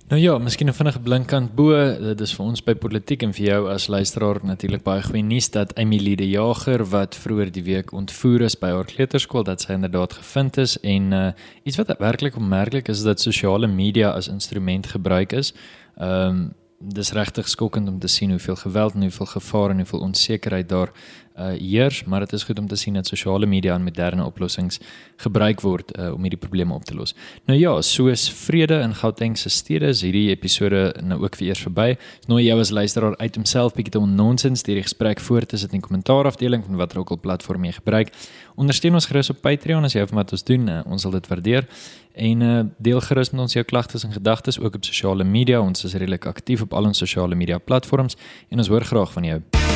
Nou 0.07 0.21
ja, 0.21 0.37
miskien 0.37 0.69
'n 0.69 0.73
vinnige 0.73 0.99
blinkkant 0.99 1.55
bo, 1.55 1.71
dit 1.99 2.21
is 2.21 2.33
vir 2.35 2.45
ons 2.45 2.61
by 2.63 2.73
politiek 2.75 3.23
en 3.23 3.33
vir 3.33 3.45
jou 3.45 3.69
as 3.69 3.87
luisteraar 3.87 4.39
natuurlik 4.43 4.83
baie 4.83 5.01
goeie 5.03 5.23
nuus 5.23 5.49
dat 5.49 5.73
Emily 5.75 6.15
de 6.15 6.29
Jager 6.29 6.85
wat 6.85 7.15
vroeër 7.15 7.51
die 7.51 7.63
week 7.63 7.91
ontvoer 7.91 8.41
is 8.41 8.55
by 8.55 8.67
haar 8.67 8.85
kleuterskool 8.85 9.43
dat 9.43 9.61
sy 9.61 9.73
inderdaad 9.73 10.13
gevind 10.13 10.57
is 10.57 10.77
en 10.79 11.11
uh, 11.11 11.31
iets 11.63 11.77
wat 11.77 11.91
werklik 11.99 12.37
opmerklik 12.37 12.87
is 12.87 13.03
dat 13.03 13.19
sosiale 13.19 13.67
media 13.67 14.11
as 14.11 14.27
instrument 14.27 14.87
gebruik 14.87 15.33
is. 15.33 15.53
Ehm 15.97 16.29
um, 16.29 16.53
dis 16.79 17.11
regtig 17.11 17.47
skokkend 17.49 17.89
om 17.89 17.99
te 17.99 18.07
sien 18.07 18.29
hoeveel 18.29 18.55
geweld 18.55 18.93
en 18.93 19.01
hoeveel 19.01 19.25
gevaar 19.25 19.69
en 19.69 19.75
hoeveel 19.75 19.99
onsekerheid 19.99 20.69
daar 20.69 20.91
uh 21.37 21.53
heers, 21.53 22.03
maar 22.03 22.19
dit 22.19 22.33
is 22.33 22.43
goed 22.43 22.59
om 22.59 22.67
te 22.67 22.75
sien 22.75 22.93
dat 22.93 23.07
sosiale 23.07 23.45
media 23.45 23.75
en 23.75 23.83
moderne 23.83 24.25
oplossings 24.25 24.79
gebruik 25.21 25.61
word 25.61 25.91
uh, 25.97 26.13
om 26.13 26.21
hierdie 26.21 26.39
probleme 26.39 26.73
op 26.73 26.85
te 26.85 26.95
los. 26.95 27.13
Nou 27.45 27.59
ja, 27.59 27.75
soos 27.81 28.25
vrede 28.33 28.79
in 28.81 28.95
Gauteng 28.95 29.37
se 29.37 29.49
stede 29.49 29.91
is 29.93 30.01
hierdie 30.01 30.29
episode 30.29 30.95
nou 31.03 31.21
ook 31.21 31.37
weer 31.37 31.49
eers 31.49 31.61
verby. 31.61 31.93
Nou 32.25 32.41
jy 32.41 32.57
as 32.57 32.73
luisteraar 32.73 33.17
uit 33.17 33.35
homself 33.35 33.77
bietjie 33.77 33.93
te 33.99 34.01
onnonsens 34.01 34.65
deur 34.65 34.81
die 34.81 34.87
gesprek 34.87 35.21
voort 35.21 35.49
te 35.49 35.61
sit 35.61 35.69
in 35.69 35.77
die 35.77 35.85
kommentaarafdeling 35.85 36.65
van 36.65 36.81
watter 36.81 36.99
ook 36.99 37.13
al 37.13 37.21
platform 37.21 37.69
jy 37.69 37.77
gebruik. 37.77 38.13
Ondersteun 38.57 38.97
ons 38.97 39.05
gerus 39.05 39.29
op 39.29 39.41
Patreon 39.45 39.85
as 39.85 39.93
jy 39.93 40.07
vir 40.09 40.17
wat 40.17 40.33
ons 40.33 40.43
doen. 40.43 40.65
Uh, 40.67 40.81
ons 40.89 41.05
sal 41.05 41.13
dit 41.13 41.29
waardeer. 41.29 41.69
En 42.17 42.41
uh, 42.41 42.59
deel 42.77 43.01
gerus 43.01 43.29
met 43.29 43.41
ons 43.41 43.53
jou 43.53 43.65
klagtes 43.65 44.03
en 44.03 44.11
gedagtes 44.11 44.59
ook 44.59 44.75
op 44.75 44.85
sosiale 44.85 45.23
media. 45.23 45.61
Ons 45.61 45.83
is 45.83 45.93
redelik 45.93 46.25
aktief 46.25 46.61
op 46.61 46.73
al 46.73 46.89
ons 46.89 46.97
sosiale 46.97 47.35
media 47.35 47.57
platforms 47.57 48.17
en 48.49 48.57
ons 48.57 48.67
hoor 48.67 48.83
graag 48.83 49.13
van 49.13 49.23
jou. 49.23 49.66